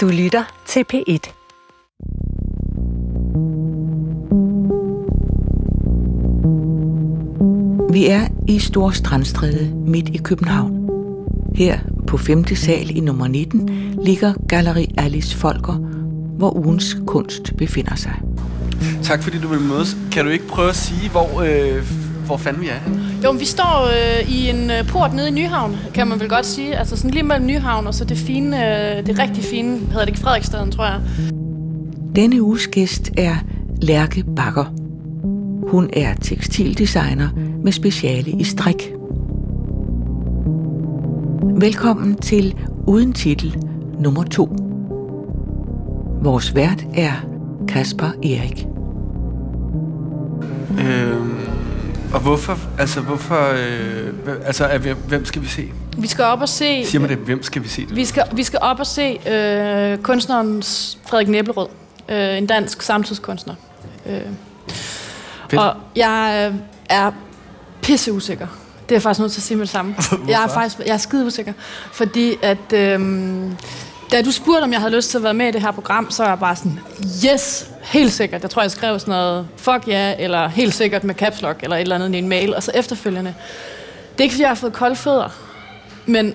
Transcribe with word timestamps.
Du 0.00 0.08
lytter 0.08 0.44
til 0.66 0.84
P1. 0.92 1.32
Vi 7.92 8.06
er 8.06 8.26
i 8.48 8.58
Storstrandstræde 8.58 9.74
midt 9.86 10.08
i 10.08 10.18
København. 10.24 10.88
Her 11.54 11.78
på 12.06 12.16
5. 12.16 12.44
sal 12.56 12.96
i 12.96 13.00
nummer 13.00 13.28
19 13.28 13.68
ligger 14.04 14.34
Galleri 14.48 14.94
Alice 14.98 15.36
Folker, 15.36 15.74
hvor 16.38 16.56
ugens 16.56 16.96
kunst 17.06 17.56
befinder 17.56 17.94
sig. 17.94 18.22
Tak 19.02 19.22
fordi 19.22 19.38
du 19.38 19.48
vil 19.48 19.60
mødes. 19.60 19.96
Kan 20.12 20.24
du 20.24 20.30
ikke 20.30 20.46
prøve 20.46 20.68
at 20.68 20.76
sige, 20.76 21.10
hvor, 21.10 21.40
øh, 21.40 22.09
hvor 22.30 22.36
fanden 22.36 22.62
vi 22.62 22.68
er 22.68 22.78
henne? 22.78 23.02
Jo, 23.24 23.32
men 23.32 23.40
vi 23.40 23.44
står 23.44 23.86
øh, 23.86 24.30
i 24.30 24.50
en 24.50 24.70
øh, 24.70 24.86
port 24.86 25.14
nede 25.14 25.28
i 25.28 25.30
Nyhavn, 25.30 25.76
kan 25.94 26.08
man 26.08 26.20
vel 26.20 26.28
godt 26.28 26.46
sige. 26.46 26.76
Altså 26.76 26.96
sådan 26.96 27.10
lige 27.10 27.22
mellem 27.22 27.46
Nyhavn 27.46 27.86
og 27.86 27.94
så 27.94 28.04
det 28.04 28.16
fine, 28.16 28.56
øh, 28.56 29.06
det 29.06 29.18
rigtig 29.18 29.44
fine, 29.44 29.78
hedder 29.78 30.00
det 30.00 30.08
ikke 30.08 30.20
Frederiksstaden, 30.20 30.72
tror 30.72 30.84
jeg. 30.84 31.00
Denne 32.16 32.42
uges 32.42 32.68
gæst 32.68 33.10
er 33.18 33.36
Lærke 33.82 34.24
Bakker. 34.36 34.64
Hun 35.70 35.90
er 35.92 36.14
tekstildesigner 36.14 37.28
med 37.64 37.72
speciale 37.72 38.30
i 38.30 38.44
strik. 38.44 38.92
Velkommen 41.60 42.16
til 42.16 42.54
Uden 42.86 43.12
Titel 43.12 43.64
nummer 44.00 44.22
2. 44.24 44.56
Vores 46.22 46.54
vært 46.54 46.86
er 46.94 47.12
Kasper 47.68 48.10
Erik. 48.22 48.66
Og 52.14 52.20
hvorfor, 52.20 52.58
altså 52.78 53.00
hvorfor, 53.00 53.52
øh, 53.52 54.36
altså 54.44 54.64
er 54.64 54.78
vi, 54.78 54.94
hvem 55.08 55.24
skal 55.24 55.42
vi 55.42 55.46
se? 55.46 55.72
Vi 55.98 56.06
skal 56.06 56.24
op 56.24 56.40
og 56.40 56.48
se... 56.48 56.84
Siger 56.84 57.00
man 57.00 57.10
det, 57.10 57.18
hvem 57.18 57.42
skal 57.42 57.62
vi 57.62 57.68
se 57.68 57.86
det? 57.86 57.96
Vi 57.96 58.04
skal, 58.04 58.24
vi 58.32 58.42
skal 58.42 58.58
op 58.62 58.80
og 58.80 58.86
se 58.86 59.30
øh, 59.30 59.98
kunstneren 59.98 60.62
Frederik 61.08 61.28
Næblerød, 61.28 61.68
øh, 62.08 62.38
en 62.38 62.46
dansk 62.46 62.82
samtidskunstner. 62.82 63.54
Øh. 64.06 64.20
Fedt. 65.50 65.62
Og 65.62 65.74
jeg 65.96 66.50
øh, 66.52 66.58
er 66.88 67.10
pisse 67.82 68.12
usikker. 68.12 68.46
Det 68.82 68.94
er 68.94 68.96
jeg 68.96 69.02
faktisk 69.02 69.20
nødt 69.20 69.32
til 69.32 69.40
at 69.40 69.42
sige 69.42 69.56
med 69.56 69.66
det 69.66 69.72
samme. 69.72 69.94
jeg 70.28 70.44
er 70.44 70.48
faktisk 70.48 70.78
jeg 70.78 70.94
er 70.94 70.96
skide 70.96 71.26
usikker, 71.26 71.52
fordi 71.92 72.36
at 72.42 72.72
øh, 72.74 73.00
da 74.12 74.22
du 74.22 74.32
spurgte, 74.32 74.64
om 74.64 74.72
jeg 74.72 74.80
havde 74.80 74.96
lyst 74.96 75.10
til 75.10 75.18
at 75.18 75.24
være 75.24 75.34
med 75.34 75.48
i 75.48 75.50
det 75.50 75.60
her 75.60 75.70
program, 75.70 76.10
så 76.10 76.22
var 76.22 76.30
jeg 76.30 76.38
bare 76.38 76.56
sådan, 76.56 76.80
yes, 77.32 77.70
helt 77.82 78.12
sikkert. 78.12 78.42
Jeg 78.42 78.50
tror, 78.50 78.62
jeg 78.62 78.70
skrev 78.70 78.98
sådan 78.98 79.12
noget, 79.12 79.48
fuck 79.56 79.88
ja, 79.88 79.92
yeah, 79.92 80.16
eller 80.18 80.48
helt 80.48 80.74
sikkert 80.74 81.04
med 81.04 81.14
caps 81.14 81.42
lock, 81.42 81.62
eller 81.62 81.76
et 81.76 81.80
eller 81.80 81.94
andet 81.94 82.14
i 82.14 82.18
en 82.18 82.28
mail, 82.28 82.54
og 82.54 82.62
så 82.62 82.70
efterfølgende. 82.74 83.34
Det 84.12 84.20
er 84.20 84.22
ikke, 84.22 84.32
fordi 84.32 84.42
jeg 84.42 84.50
har 84.50 84.54
fået 84.54 84.72
kolde 84.72 84.96
fødder, 84.96 85.28
men 86.06 86.34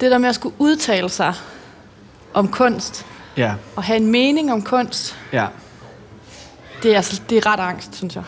det 0.00 0.10
der 0.10 0.18
med 0.18 0.28
at 0.28 0.34
skulle 0.34 0.54
udtale 0.58 1.08
sig 1.08 1.34
om 2.34 2.48
kunst, 2.48 3.06
Ja, 3.36 3.54
og 3.76 3.82
have 3.82 3.96
en 3.96 4.06
mening 4.06 4.52
om 4.52 4.62
kunst, 4.62 5.16
ja. 5.32 5.46
det 6.82 6.92
er, 6.92 6.96
altså, 6.96 7.22
det 7.30 7.38
er 7.38 7.52
ret 7.52 7.60
angst, 7.60 7.96
synes 7.96 8.16
jeg. 8.16 8.24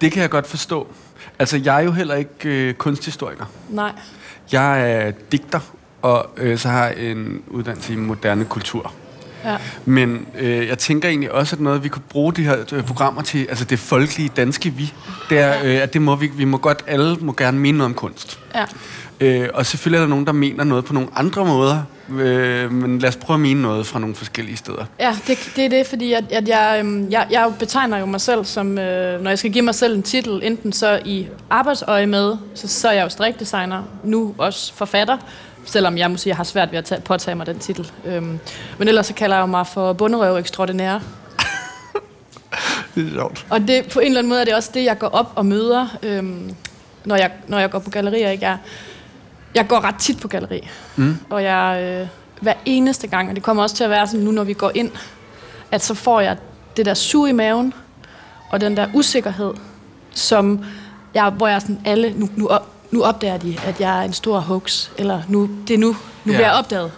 Det 0.00 0.12
kan 0.12 0.22
jeg 0.22 0.30
godt 0.30 0.46
forstå. 0.46 0.86
Altså, 1.38 1.60
jeg 1.64 1.76
er 1.76 1.80
jo 1.80 1.92
heller 1.92 2.14
ikke 2.14 2.48
øh, 2.48 2.74
kunsthistoriker. 2.74 3.44
Nej. 3.68 3.92
Jeg 4.52 4.92
er 4.92 5.10
digter, 5.32 5.60
og 6.02 6.30
øh, 6.36 6.58
så 6.58 6.68
har 6.68 6.84
jeg 6.86 6.96
en 7.10 7.42
uddannelse 7.46 7.92
i 7.92 7.96
moderne 7.96 8.44
kultur. 8.44 8.92
Ja. 9.44 9.56
Men 9.84 10.26
øh, 10.38 10.68
jeg 10.68 10.78
tænker 10.78 11.08
egentlig 11.08 11.32
også, 11.32 11.56
at 11.56 11.60
noget, 11.60 11.84
vi 11.84 11.88
kunne 11.88 12.02
bruge 12.08 12.32
de 12.32 12.44
her 12.44 12.56
øh, 12.72 12.82
programmer 12.84 13.22
til, 13.22 13.46
altså 13.48 13.64
det 13.64 13.78
folkelige 13.78 14.30
danske 14.36 14.70
vi, 14.70 14.92
det 15.30 15.38
er, 15.38 15.54
øh, 15.64 15.82
at 15.82 15.92
det 15.94 16.02
må 16.02 16.16
vi, 16.16 16.26
vi 16.26 16.44
må 16.44 16.56
godt, 16.56 16.84
alle 16.86 17.16
må 17.20 17.32
gerne 17.32 17.58
mene 17.58 17.78
noget 17.78 17.90
om 17.90 17.94
kunst. 17.94 18.38
Ja. 18.54 18.64
Øh, 19.20 19.48
og 19.54 19.66
selvfølgelig 19.66 19.96
er 19.96 20.02
der 20.02 20.08
nogen, 20.08 20.26
der 20.26 20.32
mener 20.32 20.64
noget 20.64 20.84
på 20.84 20.92
nogle 20.92 21.08
andre 21.16 21.44
måder, 21.44 21.82
øh, 22.18 22.72
men 22.72 22.98
lad 22.98 23.08
os 23.08 23.16
prøve 23.16 23.34
at 23.34 23.40
mene 23.40 23.62
noget 23.62 23.86
fra 23.86 23.98
nogle 23.98 24.14
forskellige 24.14 24.56
steder. 24.56 24.84
Ja, 25.00 25.16
det, 25.26 25.52
det 25.56 25.64
er 25.64 25.68
det, 25.68 25.86
fordi 25.86 26.12
at, 26.12 26.24
at 26.32 26.48
jeg, 26.48 26.76
øhm, 26.80 27.10
jeg, 27.10 27.26
jeg 27.30 27.52
betegner 27.58 27.98
jo 27.98 28.06
mig 28.06 28.20
selv 28.20 28.44
som, 28.44 28.78
øh, 28.78 29.22
når 29.22 29.30
jeg 29.30 29.38
skal 29.38 29.52
give 29.52 29.64
mig 29.64 29.74
selv 29.74 29.96
en 29.96 30.02
titel, 30.02 30.40
enten 30.42 30.72
så 30.72 31.00
i 31.04 31.26
arbejdsøje 31.50 32.06
med, 32.06 32.36
så, 32.54 32.68
så 32.68 32.88
er 32.88 32.92
jeg 32.92 33.04
jo 33.04 33.08
strikdesigner, 33.08 33.82
nu 34.04 34.34
også 34.38 34.74
forfatter, 34.74 35.16
selvom 35.68 35.98
jeg 35.98 36.10
må 36.10 36.16
sige, 36.16 36.30
jeg 36.30 36.36
har 36.36 36.44
svært 36.44 36.70
ved 36.72 36.78
at 36.78 36.84
tage, 36.84 37.00
påtage 37.00 37.34
mig 37.34 37.46
den 37.46 37.58
titel. 37.58 37.92
Øhm, 38.04 38.38
men 38.78 38.88
ellers 38.88 39.06
så 39.06 39.14
kalder 39.14 39.36
jeg 39.36 39.48
mig 39.48 39.66
for 39.66 39.92
bunderøv 39.92 40.36
ekstraordinære. 40.36 41.00
Det 42.94 43.06
er 43.06 43.10
sjovt. 43.12 43.46
Og 43.50 43.60
det, 43.60 43.88
på 43.92 44.00
en 44.00 44.06
eller 44.06 44.18
anden 44.18 44.28
måde 44.28 44.40
er 44.40 44.44
det 44.44 44.54
også 44.54 44.70
det, 44.74 44.84
jeg 44.84 44.98
går 44.98 45.06
op 45.06 45.32
og 45.34 45.46
møder, 45.46 45.98
øhm, 46.02 46.54
når, 47.04 47.16
jeg, 47.16 47.30
når 47.46 47.58
jeg 47.58 47.70
går 47.70 47.78
på 47.78 47.90
gallerier. 47.90 48.30
Ikke? 48.30 48.46
Jeg, 48.46 48.58
jeg 49.54 49.68
går 49.68 49.80
ret 49.80 49.94
tit 49.98 50.20
på 50.20 50.28
galleri. 50.28 50.68
Mm. 50.96 51.16
Og 51.30 51.42
jeg, 51.42 51.82
øh, 51.82 52.08
hver 52.40 52.54
eneste 52.64 53.06
gang, 53.06 53.28
og 53.28 53.34
det 53.34 53.42
kommer 53.42 53.62
også 53.62 53.76
til 53.76 53.84
at 53.84 53.90
være 53.90 54.06
sådan 54.06 54.24
nu, 54.24 54.30
når 54.30 54.44
vi 54.44 54.52
går 54.52 54.70
ind, 54.74 54.90
at 55.70 55.82
så 55.82 55.94
får 55.94 56.20
jeg 56.20 56.36
det 56.76 56.86
der 56.86 56.94
sug 56.94 57.28
i 57.28 57.32
maven, 57.32 57.74
og 58.50 58.60
den 58.60 58.76
der 58.76 58.88
usikkerhed, 58.94 59.54
som 60.10 60.64
jeg, 61.14 61.30
hvor 61.30 61.48
jeg 61.48 61.60
sådan, 61.60 61.80
alle, 61.84 62.12
nu, 62.16 62.28
nu, 62.36 62.46
op, 62.46 62.66
nu 62.90 63.02
opdager 63.02 63.36
de, 63.36 63.56
at 63.66 63.80
jeg 63.80 63.98
er 63.98 64.02
en 64.02 64.12
stor 64.12 64.38
hoax, 64.40 64.88
eller 64.98 65.22
nu, 65.28 65.50
det 65.68 65.74
er 65.74 65.78
nu, 65.78 65.86
nu 65.88 66.32
Ja. 66.32 66.36
bliver 66.38 66.48
jeg 66.48 66.52
opdaget. 66.58 66.92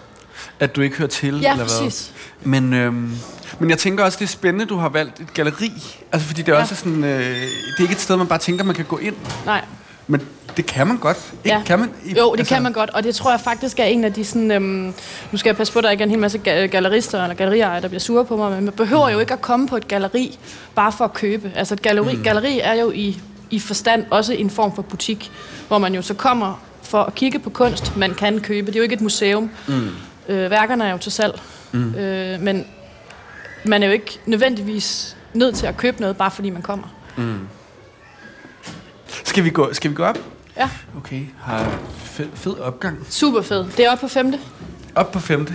At 0.60 0.76
du 0.76 0.80
ikke 0.80 0.96
hører 0.96 1.08
til, 1.08 1.40
Ja, 1.40 1.50
eller 1.52 1.64
hvad? 1.64 1.78
præcis. 1.84 2.12
Men, 2.42 2.72
øhm, 2.74 3.10
men 3.58 3.70
jeg 3.70 3.78
tænker 3.78 4.04
også, 4.04 4.18
det 4.18 4.24
er 4.24 4.28
spændende, 4.28 4.66
du 4.66 4.76
har 4.76 4.88
valgt 4.88 5.20
et 5.20 5.34
galeri. 5.34 5.72
Altså, 6.12 6.28
fordi 6.28 6.42
det 6.42 6.52
er 6.52 6.56
Ja. 6.56 6.62
også 6.62 6.74
sådan, 6.74 7.04
øh, 7.04 7.20
det 7.20 7.44
er 7.78 7.82
ikke 7.82 7.92
et 7.92 8.00
sted, 8.00 8.16
man 8.16 8.26
bare 8.26 8.38
tænker, 8.38 8.64
man 8.64 8.74
kan 8.74 8.84
gå 8.84 8.98
ind. 8.98 9.14
Nej, 9.46 9.64
Men 10.06 10.22
det 10.56 10.66
kan 10.66 10.86
man 10.86 10.96
godt. 10.98 11.16
Ikke? 11.44 11.56
Ja. 11.56 11.62
Kan 11.66 11.78
man? 11.78 11.90
I- 12.04 12.14
Jo, 12.18 12.34
det 12.38 12.46
kan 12.46 12.62
man 12.62 12.72
godt, 12.72 12.90
og 12.90 13.02
det 13.02 13.14
tror 13.14 13.30
jeg 13.30 13.40
faktisk 13.40 13.78
er 13.78 13.84
en 13.84 14.04
af 14.04 14.12
de 14.12 14.24
sådan... 14.24 14.50
Øhm, 14.50 14.94
nu 15.32 15.38
skal 15.38 15.48
jeg 15.50 15.56
passe 15.56 15.72
på, 15.72 15.78
at 15.78 15.84
der 15.84 15.90
ikke 15.90 16.02
er 16.02 16.06
en 16.06 16.10
hel 16.10 16.18
masse 16.18 16.38
ga- 16.48 16.50
gallerister 16.66 17.22
eller 17.22 17.34
galleriejere, 17.36 17.80
der 17.82 17.88
bliver 17.88 18.00
sure 18.00 18.24
på 18.24 18.36
mig, 18.36 18.50
men 18.52 18.64
man 18.64 18.74
behøver 18.74 19.08
jo 19.08 19.18
ikke 19.18 19.32
at 19.32 19.40
komme 19.42 19.68
på 19.68 19.76
et 19.76 19.88
galleri 19.88 20.38
bare 20.74 20.92
for 20.92 21.04
at 21.04 21.12
købe. 21.14 21.52
Altså 21.56 21.74
et 21.74 21.82
galleri, 21.82 22.16
mm. 22.16 22.22
galleri 22.22 22.60
er 22.60 22.74
jo 22.74 22.90
i, 22.90 23.20
i 23.50 23.58
forstand 23.60 24.04
også 24.10 24.32
en 24.32 24.50
form 24.50 24.74
for 24.74 24.82
butik, 24.82 25.32
hvor 25.68 25.78
man 25.78 25.94
jo 25.94 26.02
så 26.02 26.14
kommer 26.14 26.62
for 26.82 27.02
at 27.02 27.14
kigge 27.14 27.38
på 27.38 27.50
kunst, 27.50 27.96
man 27.96 28.14
kan 28.14 28.40
købe. 28.40 28.66
Det 28.66 28.74
er 28.76 28.80
jo 28.80 28.82
ikke 28.82 28.94
et 28.94 29.00
museum. 29.00 29.50
Mm. 29.68 29.88
Øh, 30.28 30.50
værkerne 30.50 30.84
er 30.84 30.92
jo 30.92 30.98
til 30.98 31.12
salg, 31.12 31.40
mm. 31.72 31.94
øh, 31.94 32.40
men 32.40 32.64
man 33.64 33.82
er 33.82 33.86
jo 33.86 33.92
ikke 33.92 34.18
nødvendigvis 34.26 35.16
nødt 35.34 35.54
til 35.54 35.66
at 35.66 35.76
købe 35.76 36.00
noget, 36.00 36.16
bare 36.16 36.30
fordi 36.30 36.50
man 36.50 36.62
kommer. 36.62 36.86
Skal 39.24 39.44
vi 39.44 39.50
gå, 39.50 39.72
skal 39.72 39.90
vi 39.90 39.94
gå 39.96 40.04
op? 40.04 40.18
Ja, 40.56 40.70
Okay, 40.96 41.20
har 41.42 41.78
fed, 42.04 42.26
fed 42.34 42.58
opgang. 42.58 43.06
super 43.10 43.42
fed. 43.42 43.64
Det 43.76 43.84
er 43.84 43.90
oppe 43.90 44.00
på 44.00 44.08
femte. 44.08 44.38
Op 44.94 45.12
på 45.12 45.18
femte. 45.20 45.54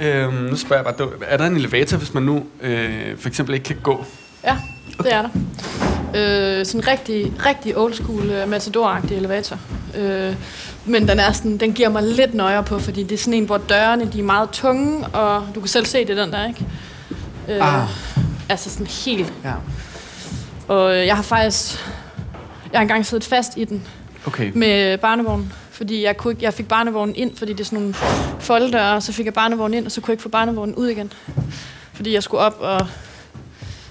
Ja. 0.00 0.24
Øhm, 0.24 0.34
nu 0.34 0.56
spørger 0.56 0.82
jeg 0.84 0.94
bare, 0.96 1.08
er 1.26 1.36
der 1.36 1.46
en 1.46 1.56
elevator, 1.56 1.96
hvis 1.96 2.14
man 2.14 2.22
nu 2.22 2.46
øh, 2.60 3.18
for 3.18 3.28
eksempel 3.28 3.54
ikke 3.54 3.64
kan 3.64 3.76
gå? 3.82 4.04
Ja, 4.44 4.58
det 4.98 5.12
er 5.12 5.22
der. 5.22 5.28
Øh, 6.14 6.66
sådan 6.66 6.80
en 6.80 6.88
rigtig, 6.88 7.32
rigtig 7.46 7.78
old 7.78 7.94
school 7.94 8.30
uh, 8.42 8.48
matador 8.48 9.00
elevator. 9.10 9.58
Øh, 9.96 10.34
men 10.84 11.08
den, 11.08 11.20
er 11.20 11.32
sådan, 11.32 11.56
den 11.56 11.72
giver 11.72 11.88
mig 11.88 12.02
lidt 12.02 12.34
nøjere 12.34 12.62
på, 12.64 12.78
fordi 12.78 13.02
det 13.02 13.12
er 13.12 13.18
sådan 13.18 13.34
en, 13.34 13.44
hvor 13.44 13.58
dørene 13.58 14.04
de 14.12 14.18
er 14.18 14.22
meget 14.22 14.50
tunge, 14.50 15.06
og 15.06 15.46
du 15.54 15.60
kan 15.60 15.68
selv 15.68 15.86
se 15.86 16.04
det, 16.06 16.16
den 16.16 16.32
der, 16.32 16.46
ikke? 16.48 16.66
Øh, 17.48 17.82
Ah. 17.82 17.88
Altså 18.48 18.70
sådan 18.70 18.86
helt. 18.86 19.32
Ja. 19.44 19.52
Og 20.68 20.96
øh, 20.96 21.06
jeg 21.06 21.16
har 21.16 21.22
faktisk... 21.22 21.84
Jeg 22.72 22.78
har 22.78 22.82
engang 22.82 23.06
siddet 23.06 23.24
fast 23.24 23.52
i 23.56 23.64
den 23.64 23.82
Okay. 24.26 24.50
med 24.54 24.98
barnevognen, 24.98 25.52
fordi 25.70 26.04
jeg, 26.04 26.16
kunne 26.16 26.32
ikke, 26.32 26.44
jeg 26.44 26.54
fik 26.54 26.68
barnevognen 26.68 27.16
ind, 27.16 27.36
fordi 27.36 27.52
det 27.52 27.60
er 27.60 27.64
sådan 27.64 27.78
nogle 27.78 27.94
folddøre, 28.40 28.94
og 28.94 29.02
så 29.02 29.12
fik 29.12 29.26
jeg 29.26 29.34
barnevognen 29.34 29.78
ind, 29.78 29.86
og 29.86 29.92
så 29.92 30.00
kunne 30.00 30.10
jeg 30.10 30.14
ikke 30.14 30.22
få 30.22 30.28
barnevognen 30.28 30.74
ud 30.74 30.88
igen. 30.88 31.12
Fordi 31.92 32.14
jeg 32.14 32.22
skulle 32.22 32.40
op, 32.40 32.56
og 32.60 32.86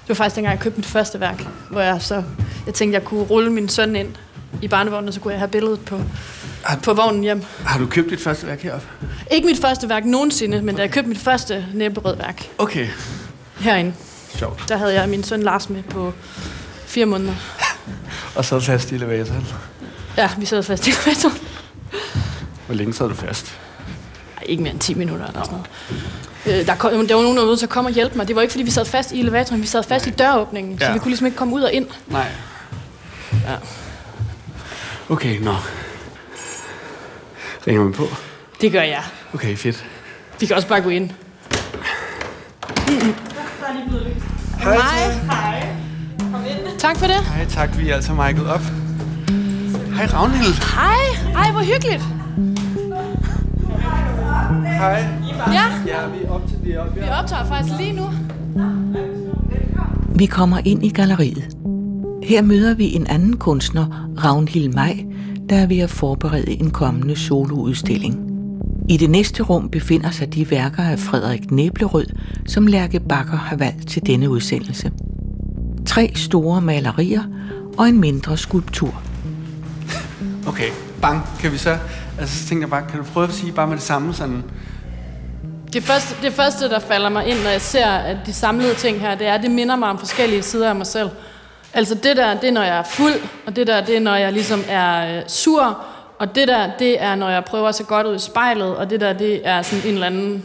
det 0.04 0.10
var 0.10 0.16
faktisk 0.16 0.36
dengang, 0.36 0.52
jeg 0.56 0.62
købte 0.64 0.78
mit 0.78 0.86
første 0.86 1.20
værk, 1.20 1.48
hvor 1.70 1.82
jeg 1.82 2.02
så, 2.02 2.24
jeg 2.66 2.74
tænkte, 2.74 2.96
jeg 3.00 3.04
kunne 3.06 3.22
rulle 3.24 3.52
min 3.52 3.70
søn 3.70 3.96
ind 3.96 4.16
i 4.62 4.68
barnevognen, 4.68 5.08
og 5.08 5.14
så 5.14 5.20
kunne 5.20 5.32
jeg 5.34 5.40
have 5.40 5.50
billedet 5.50 5.80
på, 5.80 6.02
Har- 6.64 6.78
på 6.84 6.94
vognen 6.94 7.24
hjem. 7.24 7.44
Har 7.66 7.80
du 7.80 7.86
købt 7.88 8.10
dit 8.10 8.22
første 8.22 8.48
værk 8.48 8.62
heroppe? 8.62 8.88
Ikke 9.32 9.46
mit 9.48 9.62
første 9.62 9.90
værk 9.90 10.06
nogensinde, 10.06 10.62
men 10.62 10.76
da 10.76 10.82
jeg 10.82 10.92
købte 10.92 11.10
mit 11.10 11.18
første 11.20 11.66
næbberød 11.74 12.16
værk 12.18 12.50
Okay. 12.58 12.88
herinde, 13.60 13.94
Sjovt. 14.36 14.66
der 14.70 14.78
havde 14.78 14.94
jeg 14.94 15.10
min 15.10 15.24
søn 15.24 15.44
Lars 15.44 15.70
med 15.70 15.84
på 15.84 16.14
fire 16.86 17.06
måneder. 17.06 17.34
Og 18.36 18.46
så 18.46 18.60
fast 18.60 18.92
i 18.92 18.96
elevatoren. 18.96 19.48
Ja, 20.18 20.30
vi 20.38 20.46
sad 20.46 20.64
fast 20.64 20.88
i 20.88 20.90
elevatoren. 20.90 21.38
Hvor 22.66 22.76
længe 22.76 22.94
sad 22.94 23.10
du 23.10 23.16
fast? 23.16 23.60
Ikke 24.46 24.64
mere 24.64 24.72
end 24.74 24.80
10 24.80 24.94
minutter 24.94 25.28
eller 25.28 25.44
sådan 25.44 25.58
noget. 26.46 26.60
Øh, 26.62 26.66
der, 26.68 26.76
kom, 26.76 26.92
der 27.08 27.16
var 27.16 27.22
nogen, 27.22 27.38
der 27.38 27.42
var 27.44 27.50
nødt 27.50 27.60
til 27.60 27.66
at 27.66 27.70
komme 27.70 27.90
og 27.90 27.94
hjælpe 27.94 28.18
mig. 28.18 28.28
Det 28.28 28.36
var 28.36 28.42
ikke, 28.42 28.52
fordi 28.52 28.64
vi 28.64 28.72
sad 28.72 28.86
fast 28.86 29.12
i 29.12 29.20
elevatoren, 29.20 29.62
vi 29.62 29.68
sad 29.68 29.84
fast 29.84 30.08
i 30.08 30.10
døråbningen, 30.10 30.80
så 30.80 30.86
Ja. 30.86 30.94
vi 30.94 31.00
kunne 31.00 31.10
ligesom 31.10 31.26
ikke 31.26 31.38
komme 31.38 31.54
ud 31.56 31.62
og 31.62 31.72
ind. 31.74 31.88
Nej. 32.08 32.28
Ja. 33.32 33.56
Okay, 35.10 35.40
nå. 35.40 35.56
Ringer 37.68 37.84
man 37.84 37.94
på? 37.94 38.08
Det 38.62 38.72
gør 38.72 38.82
jeg. 38.82 39.04
Okay, 39.34 39.56
fedt. 39.58 39.86
Vi 40.40 40.46
kan 40.46 40.56
også 40.56 40.68
bare 40.68 40.82
gå 40.82 40.90
ind. 40.90 41.10
Hej. 44.60 44.78
Hej. 45.32 45.68
Tak 46.80 46.98
for 47.00 47.08
det. 47.08 47.16
Hej, 47.26 47.46
tak. 47.46 47.70
Vi 47.78 47.90
er 47.90 47.96
altså 47.96 48.12
mic'et 48.12 48.48
op. 48.50 48.62
Hej, 49.96 50.06
Ragnhild. 50.06 50.54
Hej. 50.76 51.44
Ej, 51.44 51.52
hvor 51.52 51.62
hyggeligt. 51.62 52.04
Hej. 54.84 55.06
Ja. 55.54 55.64
Ja, 55.88 56.08
vi 56.08 56.24
er 56.26 56.30
op 56.30 56.48
til 56.48 56.58
Vi 56.96 57.02
optager 57.22 57.46
faktisk 57.46 57.78
lige 57.80 57.94
nu. 57.94 58.04
Vi 60.16 60.26
kommer 60.26 60.60
ind 60.66 60.86
i 60.86 60.90
galleriet. 60.90 61.58
Her 62.24 62.42
møder 62.42 62.74
vi 62.74 62.94
en 62.94 63.08
anden 63.08 63.38
kunstner, 63.38 64.10
Ragnhild 64.24 64.74
Maj, 64.74 65.06
der 65.50 65.56
er 65.56 65.68
ved 65.68 65.80
at 65.80 65.90
forberede 65.90 66.52
en 66.52 66.72
kommende 66.72 67.16
soloudstilling. 67.16 68.20
I 68.90 68.98
det 68.98 69.10
næste 69.10 69.44
rum 69.44 69.70
befinder 69.70 70.12
sig 70.12 70.34
de 70.34 70.52
værker 70.52 70.84
af 70.84 71.00
Frederik 71.00 71.52
Næblerød, 71.52 72.06
som 72.48 72.68
Lærke 72.68 73.00
Bakker 73.00 73.38
har 73.38 73.56
valgt 73.56 73.88
til 73.88 74.06
denne 74.06 74.30
udsendelse. 74.30 74.92
Tre 75.86 76.12
store 76.16 76.62
malerier 76.62 77.24
og 77.78 77.90
en 77.90 78.00
mindre 78.00 78.38
skulptur. 78.38 79.02
Okay, 80.48 80.70
bang, 81.02 81.22
kan 81.40 81.52
vi 81.52 81.58
så... 81.58 81.78
Altså, 82.20 82.40
så 82.40 82.50
tænker 82.50 82.64
jeg 82.64 82.70
bare, 82.70 82.84
kan 82.90 83.00
du 83.00 83.06
prøve 83.06 83.28
at 83.28 83.34
sige 83.34 83.52
bare 83.52 83.68
med 83.68 83.76
det 83.76 83.84
samme 83.84 84.14
sådan... 84.14 84.44
Det 85.74 85.84
første, 85.84 86.16
det 86.22 86.34
første, 86.34 86.70
der 86.70 86.80
falder 86.80 87.10
mig 87.10 87.28
ind, 87.28 87.44
når 87.44 87.50
jeg 87.50 87.62
ser 87.62 87.88
at 87.88 88.18
de 88.26 88.34
samlede 88.34 88.76
ting 88.76 89.00
her, 89.00 89.16
det 89.16 89.28
er, 89.28 89.34
at 89.34 89.42
det 89.42 89.52
minder 89.52 89.76
mig 89.76 89.90
om 89.90 90.00
forskellige 90.00 90.44
sider 90.44 90.70
af 90.70 90.76
mig 90.76 90.88
selv. 90.88 91.10
Altså 91.74 91.96
det 91.96 92.18
der, 92.18 92.34
det 92.34 92.48
er, 92.48 92.52
når 92.52 92.64
jeg 92.64 92.78
er 92.78 92.84
fuld, 92.84 93.14
og 93.46 93.56
det 93.56 93.68
der, 93.68 93.86
det 93.86 93.96
er, 93.96 94.00
når 94.00 94.16
jeg 94.16 94.34
ligesom 94.34 94.64
er 94.70 95.18
øh, 95.18 95.24
sur, 95.28 95.78
og 96.20 96.36
det 96.36 96.48
der, 96.48 96.70
det 96.80 97.02
er, 97.02 97.16
når 97.16 97.30
jeg 97.30 97.46
prøver 97.46 97.70
at 97.70 97.76
se 97.76 97.84
godt 97.84 98.08
ud 98.08 98.16
i 98.16 98.20
spejlet, 98.20 98.76
og 98.76 98.90
det 98.90 99.02
der, 99.02 99.14
det 99.14 99.48
er 99.48 99.62
sådan 99.62 99.88
en 99.88 99.94
eller 99.94 100.08
anden 100.08 100.44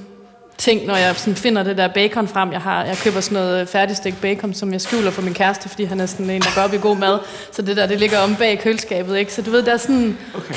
ting, 0.58 0.86
når 0.86 0.96
jeg 0.96 1.16
sådan 1.16 1.36
finder 1.36 1.62
det 1.62 1.76
der 1.76 1.88
bacon 1.88 2.28
frem. 2.28 2.52
Jeg, 2.52 2.60
har, 2.60 2.84
jeg 2.84 2.96
køber 2.96 3.20
sådan 3.20 3.38
noget 3.38 3.60
øh, 3.60 3.66
færdigstegt 3.66 4.20
bacon, 4.20 4.54
som 4.54 4.72
jeg 4.72 4.80
skjuler 4.80 5.10
for 5.10 5.22
min 5.22 5.34
kæreste, 5.34 5.68
fordi 5.68 5.84
han 5.84 6.00
er 6.00 6.06
sådan 6.06 6.30
en, 6.30 6.42
der 6.42 6.54
går 6.54 6.62
op 6.62 6.74
i 6.74 6.76
god 6.76 6.96
mad. 6.96 7.18
Så 7.52 7.62
det 7.62 7.76
der, 7.76 7.86
det 7.86 7.98
ligger 7.98 8.18
om 8.18 8.36
bag 8.36 8.58
køleskabet, 8.58 9.18
ikke? 9.18 9.32
Så 9.32 9.42
du 9.42 9.50
ved, 9.50 9.62
der 9.62 9.72
er 9.72 9.76
sådan... 9.76 10.18
Okay. 10.34 10.54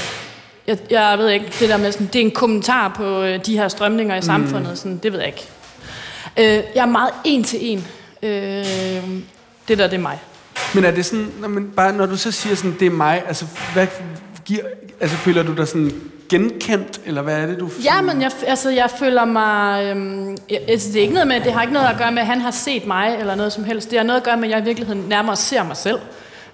Jeg, 0.72 0.80
jeg 0.90 1.18
ved 1.18 1.30
ikke, 1.30 1.46
det 1.60 1.70
der 1.70 1.78
med 1.78 1.92
sådan, 1.92 2.08
det 2.08 2.22
er 2.22 2.26
en 2.26 2.32
kommentar 2.32 2.88
på 2.88 3.22
øh, 3.22 3.46
de 3.46 3.58
her 3.58 3.68
strømninger 3.68 4.16
i 4.16 4.22
samfundet, 4.22 4.78
sådan, 4.78 4.98
det 5.04 5.12
ved 5.12 5.20
jeg 5.20 5.28
ikke. 5.28 5.48
Øh, 6.38 6.64
jeg 6.76 6.82
er 6.82 6.86
meget 6.86 7.12
en 7.24 7.44
til 7.44 7.60
en. 7.62 7.88
Øh, 8.24 8.66
det 9.68 9.78
der, 9.78 9.88
det 9.88 9.94
er 9.94 9.98
mig. 9.98 10.20
Men 10.76 10.86
er 10.86 10.92
det 10.92 11.06
sådan, 11.06 11.32
når, 11.40 11.48
man 11.48 11.72
bare, 11.76 11.94
når 11.94 12.06
du 12.06 12.18
så 12.18 12.32
siger 12.32 12.56
sådan, 12.56 12.76
det 12.80 12.86
er 12.86 12.92
mig, 12.92 13.24
altså, 13.28 13.46
hvad 13.74 13.88
giver, 14.46 14.64
altså 15.00 15.18
føler 15.18 15.44
du 15.44 15.54
dig 15.54 15.68
sådan 15.68 15.92
genkendt, 16.30 17.02
eller 17.06 17.22
hvad 17.22 17.38
er 17.38 17.46
det, 17.46 17.60
du... 17.60 17.70
Ja, 17.84 18.02
men 18.02 18.22
jeg, 18.22 18.32
altså, 18.48 18.70
jeg 18.70 18.90
føler 19.00 19.26
mig... 19.26 19.86
Øhm, 19.86 20.38
jeg, 20.50 20.60
altså, 20.68 20.88
det 20.88 20.98
er 20.98 21.02
ikke 21.02 21.14
noget 21.14 21.28
med, 21.28 21.42
det 21.42 21.54
har 21.54 21.62
ikke 21.62 21.74
noget 21.74 21.88
at 21.88 21.98
gøre 21.98 22.12
med, 22.12 22.22
at 22.22 22.28
han 22.28 22.42
har 22.42 22.52
set 22.52 22.86
mig, 22.86 23.18
eller 23.20 23.36
noget 23.36 23.54
som 23.54 23.64
helst. 23.64 23.92
Det 23.92 24.00
har 24.00 24.06
noget 24.06 24.20
at 24.20 24.26
gøre 24.26 24.38
med, 24.38 24.44
at 24.44 24.52
jeg 24.52 24.62
i 24.62 24.64
virkeligheden 24.64 25.06
nærmere 25.10 25.36
ser 25.36 25.64
mig 25.64 25.78
selv. 25.78 26.00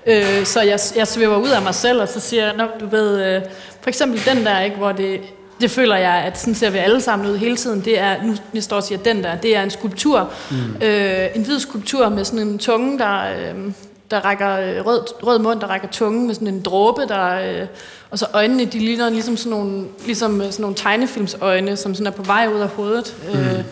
Øh, 0.08 0.46
så 0.46 0.62
jeg, 0.62 0.80
jeg 0.96 1.08
svæver 1.08 1.38
ud 1.38 1.50
af 1.50 1.62
mig 1.62 1.76
selv, 1.76 2.02
og 2.02 2.08
så 2.08 2.20
siger 2.20 2.46
jeg, 2.46 2.56
nok, 2.56 2.70
du 2.80 2.88
ved, 2.88 3.26
øh, 3.26 3.42
for 3.82 3.90
eksempel 3.90 4.26
den 4.26 4.46
der, 4.46 4.60
ikke, 4.60 4.78
hvor 4.78 4.92
det, 4.92 5.20
det 5.62 5.72
føler 5.72 5.96
jeg, 5.96 6.14
at 6.14 6.40
sådan 6.40 6.56
ser 6.56 6.70
vi 6.70 6.78
alle 6.78 7.02
sammen 7.02 7.32
ud 7.32 7.38
hele 7.38 7.58
tiden. 7.58 7.82
Det 7.86 8.00
er, 8.00 8.24
nu 8.24 8.36
jeg 8.54 8.64
står 8.64 8.76
og 8.76 8.84
siger, 8.84 8.98
den 8.98 9.24
der, 9.24 9.36
det 9.36 9.56
er 9.56 9.64
en 9.64 9.70
skulptur. 9.70 10.32
Mm. 10.52 10.86
Øh, 10.86 11.28
en 11.36 11.44
hvid 11.44 11.60
skulptur 11.60 12.10
med 12.10 12.26
sådan 12.26 12.40
en 12.40 12.60
tunge, 12.60 13.00
der, 13.00 13.22
øh, 13.22 13.72
der 14.12 14.20
rækker 14.20 14.52
øh, 14.52 14.86
rød, 14.86 15.24
rød 15.24 15.40
mund, 15.40 15.60
der 15.60 15.68
rækker 15.68 15.88
tunge 15.88 16.28
med 16.28 16.34
sådan 16.34 16.48
en 16.48 16.62
dråbe, 16.62 17.02
der, 17.02 17.40
øh, 17.40 17.68
og 18.12 18.20
så 18.20 18.26
øjnene, 18.34 18.66
de 18.66 18.80
ligner 18.80 19.10
ligesom 19.10 19.38
sådan 19.38 19.50
nogle, 19.50 19.86
ligesom 20.06 20.42
sådan 20.42 20.62
nogle 20.62 20.76
tegnefilmsøjne, 20.76 21.78
som 21.78 21.96
sådan 21.96 22.08
er 22.08 22.12
på 22.12 22.24
vej 22.24 22.48
ud 22.56 22.60
af 22.60 22.68
hovedet. 22.68 23.16
Mm. 23.34 23.40
Øh, 23.40 23.64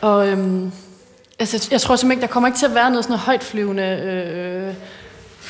og 0.00 0.28
øhm, 0.28 0.72
altså, 1.38 1.68
jeg 1.70 1.80
tror 1.80 1.96
simpelthen 1.96 2.18
ikke, 2.18 2.26
der 2.26 2.32
kommer 2.32 2.48
ikke 2.48 2.58
til 2.58 2.66
at 2.66 2.74
være 2.74 2.90
noget 2.90 3.04
sådan 3.04 3.18
højtflyvende 3.18 3.82
øh, 3.82 4.74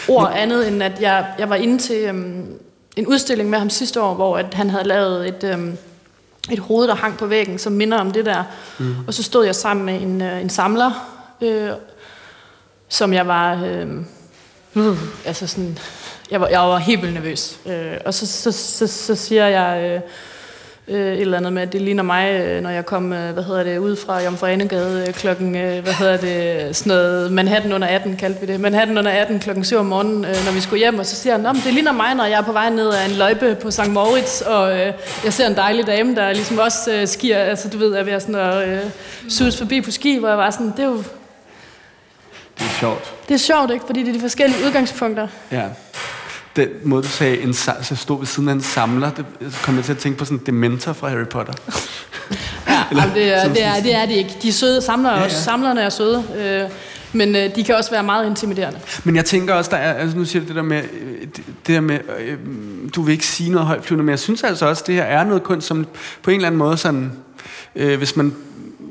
ord 0.08 0.32
andet, 0.34 0.68
end 0.68 0.82
at 0.82 1.00
jeg, 1.00 1.26
jeg 1.38 1.50
var 1.50 1.56
inde 1.56 1.78
til 1.78 1.96
øhm, 1.96 2.58
en 2.96 3.06
udstilling 3.06 3.50
med 3.50 3.58
ham 3.58 3.70
sidste 3.70 4.02
år, 4.02 4.14
hvor 4.14 4.38
at 4.38 4.54
han 4.54 4.70
havde 4.70 4.84
lavet 4.84 5.28
et, 5.28 5.44
øhm, 5.44 5.78
et 6.50 6.58
hoved, 6.58 6.88
der 6.88 6.94
hang 6.94 7.18
på 7.18 7.26
væggen, 7.26 7.58
som 7.58 7.72
minder 7.72 7.98
om 7.98 8.10
det 8.10 8.26
der. 8.26 8.44
Mm. 8.78 8.94
Og 9.06 9.14
så 9.14 9.22
stod 9.22 9.44
jeg 9.44 9.54
sammen 9.54 9.86
med 9.86 10.02
en, 10.02 10.22
øh, 10.22 10.40
en 10.40 10.50
samler, 10.50 10.90
øh, 11.40 11.70
som 12.88 13.12
jeg 13.12 13.26
var... 13.26 13.64
Øh, 13.64 13.86
uh, 14.74 14.98
altså 15.24 15.46
sådan, 15.46 15.78
jeg 16.30 16.40
var, 16.40 16.48
jeg 16.48 16.60
var 16.60 16.78
helt 16.78 17.02
vildt 17.02 17.14
nervøs. 17.14 17.58
Øh, 17.66 17.96
og 18.04 18.14
så, 18.14 18.26
så, 18.26 18.52
så, 18.52 18.86
så 18.86 19.14
siger 19.14 19.46
jeg 19.46 19.90
øh, 19.94 20.00
øh, 20.88 21.12
et 21.14 21.20
eller 21.20 21.36
andet 21.36 21.52
med, 21.52 21.62
at 21.62 21.72
det 21.72 21.80
ligner 21.80 22.02
mig, 22.02 22.40
øh, 22.40 22.62
når 22.62 22.70
jeg 22.70 22.86
kom, 22.86 23.12
øh, 23.12 23.32
hvad 23.32 23.42
hedder 23.42 23.62
det, 23.62 23.78
ud 23.78 23.96
fra 23.96 24.22
Jomfru 24.22 24.46
Anegade 24.46 25.04
øh, 25.08 25.14
klokken, 25.14 25.50
hvad 25.52 25.92
hedder 25.92 26.16
det, 26.16 26.76
sådan 26.76 26.90
noget, 26.90 27.32
Manhattan 27.32 27.72
under 27.72 27.88
18 27.88 28.16
kaldte 28.16 28.40
vi 28.40 28.46
det. 28.46 28.60
Manhattan 28.60 28.98
under 28.98 29.10
18 29.10 29.38
klokken 29.38 29.64
7 29.64 29.76
om 29.76 29.86
morgenen, 29.86 30.20
når 30.20 30.52
vi 30.52 30.60
skulle 30.60 30.78
hjem, 30.78 30.98
og 30.98 31.06
så 31.06 31.16
siger 31.16 31.38
han, 31.38 31.56
det 31.56 31.74
ligner 31.74 31.92
mig, 31.92 32.14
når 32.14 32.24
jeg 32.24 32.38
er 32.38 32.44
på 32.44 32.52
vej 32.52 32.70
ned 32.70 32.90
af 32.90 33.08
en 33.08 33.10
løjpe 33.10 33.54
på 33.62 33.70
St. 33.70 33.88
Moritz, 33.88 34.40
og 34.40 34.72
øh, 34.72 34.92
jeg 35.24 35.32
ser 35.32 35.46
en 35.46 35.56
dejlig 35.56 35.86
dame, 35.86 36.14
der 36.14 36.32
ligesom 36.32 36.58
også 36.58 36.92
øh, 36.94 37.08
skier, 37.08 37.38
altså 37.38 37.68
du 37.68 37.78
ved, 37.78 37.92
er 37.92 38.02
ved 38.02 38.12
at 38.12 38.22
sådan 38.22 38.34
at 38.34 38.68
øh, 38.68 38.80
sus 39.28 39.56
forbi 39.56 39.80
på 39.80 39.90
ski, 39.90 40.18
hvor 40.18 40.28
jeg 40.28 40.38
var 40.38 40.50
sådan, 40.50 40.72
det 40.76 40.78
er 40.78 40.88
jo... 40.88 41.02
Det 42.58 42.64
er 42.64 42.78
sjovt. 42.80 43.14
Det 43.28 43.34
er 43.34 43.38
sjovt, 43.38 43.70
ikke? 43.70 43.86
Fordi 43.86 44.00
det 44.00 44.08
er 44.08 44.12
de 44.12 44.20
forskellige 44.20 44.66
udgangspunkter. 44.66 45.28
Ja 45.52 45.62
den 46.56 46.68
måde, 46.84 47.02
du 47.02 47.08
sagde, 47.08 47.40
en, 47.40 47.54
så 47.54 47.96
stod 47.96 48.18
ved 48.18 48.26
siden 48.26 48.48
af 48.48 48.52
en 48.52 48.62
samler, 48.62 49.10
det 49.10 49.24
kom 49.62 49.76
jeg 49.76 49.84
til 49.84 49.92
at 49.92 49.98
tænke 49.98 50.18
på 50.18 50.24
sådan 50.24 50.38
en 50.38 50.46
dementor 50.46 50.92
fra 50.92 51.08
Harry 51.08 51.26
Potter. 51.26 51.52
ja, 52.68 52.84
Eller, 52.90 53.14
det, 53.14 53.34
er, 53.34 53.48
det, 53.48 53.64
er, 53.64 53.82
det 53.82 53.94
er 53.94 54.06
det 54.06 54.14
ikke. 54.14 54.36
De 54.42 54.48
er 54.48 54.52
søde, 54.52 54.82
samler 54.82 55.10
ja, 55.10 55.18
ja. 55.18 55.24
Også, 55.24 55.42
samlerne 55.42 55.80
er 55.80 55.88
søde. 55.88 56.24
Øh, 56.38 56.70
men 57.12 57.36
øh, 57.36 57.56
de 57.56 57.64
kan 57.64 57.74
også 57.74 57.90
være 57.90 58.02
meget 58.02 58.26
intimiderende. 58.26 58.80
Men 59.04 59.16
jeg 59.16 59.24
tænker 59.24 59.54
også, 59.54 59.70
der 59.70 59.76
er, 59.76 59.94
altså 59.94 60.16
nu 60.16 60.24
siger 60.24 60.42
du 60.42 60.48
det 60.48 60.56
der 60.56 60.62
med, 60.62 60.82
øh, 60.82 61.20
det, 61.20 61.36
det 61.36 61.74
der 61.74 61.80
med, 61.80 61.98
øh, 62.18 62.38
du 62.94 63.02
vil 63.02 63.12
ikke 63.12 63.26
sige 63.26 63.50
noget 63.50 63.66
højtflyvende, 63.66 64.04
men 64.04 64.10
jeg 64.10 64.18
synes 64.18 64.44
altså 64.44 64.66
også, 64.66 64.84
det 64.86 64.94
her 64.94 65.02
er 65.02 65.24
noget 65.24 65.42
kunst, 65.42 65.66
som 65.66 65.86
på 66.22 66.30
en 66.30 66.36
eller 66.36 66.46
anden 66.46 66.58
måde 66.58 66.76
sådan, 66.76 67.12
øh, 67.76 67.98
hvis 67.98 68.16
man 68.16 68.34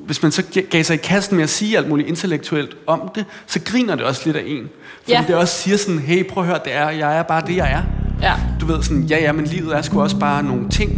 hvis 0.05 0.23
man 0.23 0.31
så 0.31 0.43
gav 0.69 0.83
sig 0.83 0.93
i 0.93 0.97
kasten 0.97 1.35
med 1.35 1.43
at 1.43 1.49
sige 1.49 1.77
alt 1.77 1.89
muligt 1.89 2.07
intellektuelt 2.07 2.77
om 2.87 3.11
det, 3.15 3.25
så 3.47 3.59
griner 3.65 3.95
det 3.95 4.05
også 4.05 4.21
lidt 4.25 4.37
af 4.37 4.43
en. 4.45 4.69
Fordi 5.03 5.13
ja. 5.13 5.23
det 5.27 5.35
også 5.35 5.55
siger 5.55 5.77
sådan, 5.77 5.99
hey, 5.99 6.27
prøv 6.29 6.43
at 6.43 6.49
høre, 6.49 6.59
det 6.65 6.75
er, 6.75 6.89
jeg 6.89 7.17
er 7.17 7.23
bare 7.23 7.43
det, 7.47 7.55
jeg 7.55 7.71
er. 7.71 7.81
Ja. 8.21 8.33
Du 8.61 8.65
ved 8.65 8.83
sådan, 8.83 9.03
ja, 9.03 9.21
ja, 9.21 9.31
men 9.31 9.45
livet 9.45 9.77
er 9.77 9.81
sgu 9.81 10.01
også 10.01 10.19
bare 10.19 10.43
nogle 10.43 10.69
ting. 10.69 10.91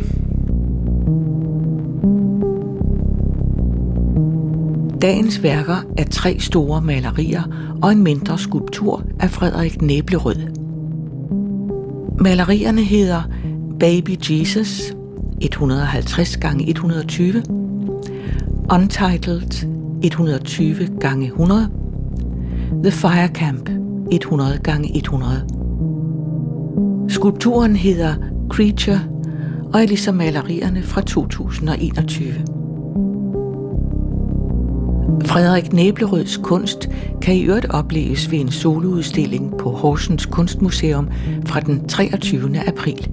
Dagens 5.01 5.43
værker 5.43 5.77
er 5.97 6.03
tre 6.11 6.39
store 6.39 6.81
malerier 6.81 7.43
og 7.81 7.91
en 7.91 8.03
mindre 8.03 8.39
skulptur 8.39 9.03
af 9.19 9.31
Frederik 9.31 9.81
Næblerød. 9.81 10.35
Malerierne 12.19 12.83
hedder 12.83 13.21
Baby 13.79 14.15
Jesus 14.29 14.81
150 15.41 16.37
gange 16.37 16.69
120 16.69 17.66
Untitled 18.73 19.67
120 20.01 20.99
gange 20.99 21.25
100 21.25 21.69
The 22.83 22.91
Fire 22.91 23.27
Camp 23.27 23.69
100 24.11 24.59
gange 24.63 24.97
100 24.97 25.45
Skulpturen 27.09 27.75
hedder 27.75 28.15
Creature 28.49 28.99
og 29.73 29.81
er 29.81 29.85
ligesom 29.85 30.15
malerierne 30.15 30.83
fra 30.83 31.01
2021. 31.01 32.33
Frederik 35.25 35.73
Næblerøds 35.73 36.37
kunst 36.37 36.89
kan 37.21 37.35
i 37.35 37.43
øvrigt 37.43 37.69
opleves 37.69 38.31
ved 38.31 38.39
en 38.39 38.51
soloudstilling 38.51 39.57
på 39.57 39.71
Horsens 39.71 40.25
Kunstmuseum 40.25 41.09
fra 41.45 41.59
den 41.59 41.87
23. 41.87 42.59
april. 42.67 43.09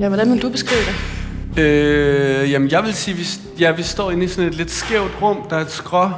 Ja, 0.00 0.08
hvordan 0.08 0.32
vil 0.32 0.42
du 0.42 0.48
beskrive 0.48 0.80
det? 0.80 1.21
Øh, 1.58 2.50
jamen, 2.50 2.70
jeg 2.70 2.84
vil 2.84 2.94
sige, 2.94 3.16
vi, 3.16 3.26
ja, 3.58 3.70
vi 3.70 3.82
står 3.82 4.10
inde 4.10 4.24
i 4.24 4.28
sådan 4.28 4.48
et 4.48 4.54
lidt 4.54 4.70
skævt 4.70 5.12
rum. 5.22 5.46
Der 5.50 5.56
er 5.56 5.60
et 5.60 5.70
skrå 5.70 6.08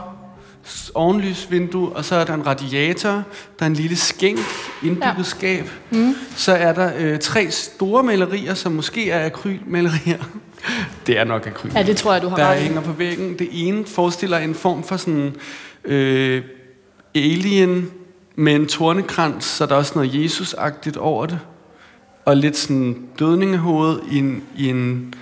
ovenlysvindue, 0.95 1.89
og 1.89 2.05
så 2.05 2.15
er 2.15 2.25
der 2.25 2.35
en 2.35 2.47
radiator, 2.47 3.11
der 3.59 3.61
er 3.61 3.67
en 3.67 3.75
lille 3.75 3.97
skænk, 3.97 4.39
indbygget 4.83 5.19
ja. 5.19 5.23
skab. 5.23 5.71
Mm. 5.91 6.15
Så 6.37 6.53
er 6.53 6.73
der 6.73 6.93
øh, 6.99 7.19
tre 7.19 7.51
store 7.51 8.03
malerier, 8.03 8.55
som 8.55 8.73
måske 8.73 9.11
er 9.11 9.27
akrylmalerier. 9.27 10.25
det 11.07 11.19
er 11.19 11.25
nok 11.25 11.47
akryl. 11.47 11.71
Ja, 11.75 11.83
det 11.83 11.97
tror 11.97 12.13
jeg, 12.13 12.23
du 12.23 12.29
har 12.29 12.37
Der 12.37 12.55
hænger 12.55 12.81
på 12.81 12.93
væggen. 12.93 13.39
Det 13.39 13.49
ene 13.53 13.87
forestiller 13.87 14.39
en 14.39 14.55
form 14.55 14.83
for 14.83 14.97
sådan 14.97 15.35
øh, 15.85 16.43
alien 17.15 17.91
med 18.37 18.55
en 18.55 18.67
tornekrans, 18.67 19.45
så 19.45 19.67
der 19.67 19.73
er 19.73 19.79
også 19.79 19.93
noget 19.95 20.25
Jesus-agtigt 20.25 20.97
over 20.97 21.27
det 21.27 21.39
og 22.25 22.37
lidt 22.37 22.57
sådan 22.57 22.97
dødningehoved 23.19 24.01
i 24.11 24.19
en, 24.19 24.43
i 24.57 24.69
en, 24.69 25.15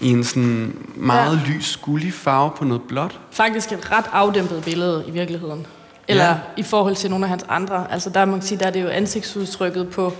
i 0.00 0.08
en 0.08 0.24
sådan 0.24 0.76
meget 0.94 1.40
ja. 1.46 1.52
lys, 1.52 1.76
gullig 1.76 2.12
farve 2.12 2.50
på 2.56 2.64
noget 2.64 2.82
blåt. 2.82 3.20
Faktisk 3.30 3.72
et 3.72 3.92
ret 3.92 4.04
afdæmpet 4.12 4.62
billede 4.64 5.04
i 5.08 5.10
virkeligheden. 5.10 5.66
Eller 6.08 6.28
ja. 6.28 6.34
i 6.56 6.62
forhold 6.62 6.96
til 6.96 7.10
nogle 7.10 7.24
af 7.24 7.28
hans 7.28 7.44
andre. 7.48 7.86
Altså 7.90 8.10
der 8.10 8.24
må 8.24 8.32
man 8.32 8.42
sige, 8.42 8.58
der 8.58 8.66
er 8.66 8.70
det 8.70 8.82
jo 8.82 8.88
ansigtsudtrykket 8.88 9.88
på... 9.88 10.12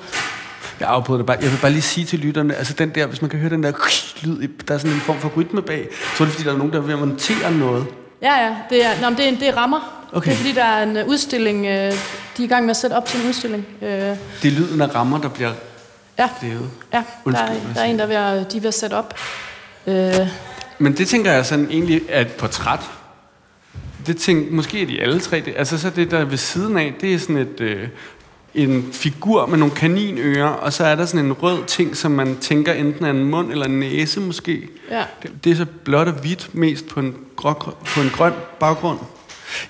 Jeg 0.80 0.88
afbryder 0.88 1.18
det 1.18 1.26
bare. 1.26 1.36
Jeg 1.40 1.50
vil 1.50 1.58
bare 1.62 1.70
lige 1.70 1.82
sige 1.82 2.04
til 2.04 2.18
lytterne, 2.18 2.54
altså 2.54 2.74
den 2.74 2.90
der, 2.94 3.06
hvis 3.06 3.22
man 3.22 3.30
kan 3.30 3.38
høre 3.38 3.50
den 3.50 3.62
der 3.62 3.72
lyd, 4.26 4.48
der 4.68 4.74
er 4.74 4.78
sådan 4.78 4.96
en 4.96 5.00
form 5.00 5.18
for 5.18 5.32
rytme 5.36 5.62
bag, 5.62 5.88
så 6.16 6.22
er 6.22 6.26
det 6.26 6.34
fordi, 6.34 6.44
der 6.44 6.54
er 6.54 6.58
nogen, 6.58 6.72
der 6.72 6.78
er 6.78 6.82
ved 6.82 6.92
at 6.92 6.98
montere 6.98 7.52
noget. 7.52 7.86
Ja, 8.22 8.44
ja. 8.44 8.56
Det 8.70 8.84
er, 8.84 9.10
nå, 9.10 9.16
det 9.16 9.28
er, 9.28 9.38
det 9.38 9.48
er 9.48 9.56
rammer. 9.56 10.06
Okay. 10.12 10.30
Det 10.30 10.32
er 10.32 10.36
fordi, 10.36 10.52
der 10.52 10.64
er 10.64 10.82
en 10.82 10.98
udstilling, 11.06 11.66
øh, 11.66 11.92
de 12.36 12.42
er 12.42 12.42
i 12.42 12.46
gang 12.46 12.64
med 12.64 12.70
at 12.70 12.76
sætte 12.76 12.94
op 12.94 13.06
til 13.06 13.20
en 13.20 13.28
udstilling. 13.28 13.66
Øh. 13.82 13.88
Det 13.88 14.18
er 14.44 14.50
lyden 14.50 14.80
af 14.80 14.94
rammer, 14.94 15.18
der 15.18 15.28
bliver 15.28 15.52
Ja, 16.18 16.28
jo. 16.42 16.58
ja 16.92 17.04
der, 17.24 17.38
er, 17.38 17.54
der 17.74 17.80
er 17.80 17.84
en, 17.84 17.98
der 17.98 18.04
er 18.04 18.08
ved 18.08 18.16
at, 18.16 18.52
de 18.52 18.56
er 18.56 18.60
ved 18.60 18.68
at 18.68 18.74
sætte 18.74 18.94
op. 18.94 19.14
Øh. 19.86 20.14
Men 20.78 20.96
det 20.96 21.08
tænker 21.08 21.32
jeg 21.32 21.46
sådan 21.46 21.66
egentlig 21.70 22.02
er 22.08 22.20
et 22.20 22.32
portræt. 22.32 22.80
Det 24.06 24.16
tænker, 24.16 24.52
måske 24.52 24.82
er 24.82 24.86
de 24.86 25.00
alle 25.00 25.20
tre. 25.20 25.40
Det, 25.40 25.54
altså 25.56 25.78
så 25.78 25.90
det 25.90 26.10
der 26.10 26.24
ved 26.24 26.36
siden 26.36 26.76
af, 26.76 26.94
det 27.00 27.14
er 27.14 27.18
sådan 27.18 27.36
et, 27.36 27.60
øh, 27.60 27.88
en 28.54 28.92
figur 28.92 29.46
med 29.46 29.58
nogle 29.58 29.74
kaninører, 29.74 30.48
og 30.48 30.72
så 30.72 30.84
er 30.84 30.94
der 30.94 31.06
sådan 31.06 31.26
en 31.26 31.32
rød 31.32 31.64
ting, 31.66 31.96
som 31.96 32.10
man 32.10 32.36
tænker 32.40 32.72
enten 32.72 33.04
er 33.04 33.10
en 33.10 33.24
mund 33.24 33.52
eller 33.52 33.66
en 33.66 33.80
næse 33.80 34.20
måske. 34.20 34.68
Ja. 34.90 35.04
Det, 35.22 35.44
det 35.44 35.52
er 35.52 35.56
så 35.56 35.66
blåt 35.84 36.08
og 36.08 36.14
hvidt 36.14 36.54
mest 36.54 36.88
på 36.88 37.00
en, 37.00 37.16
grå, 37.36 37.52
på 37.84 38.00
en 38.00 38.10
grøn 38.10 38.32
baggrund. 38.60 38.98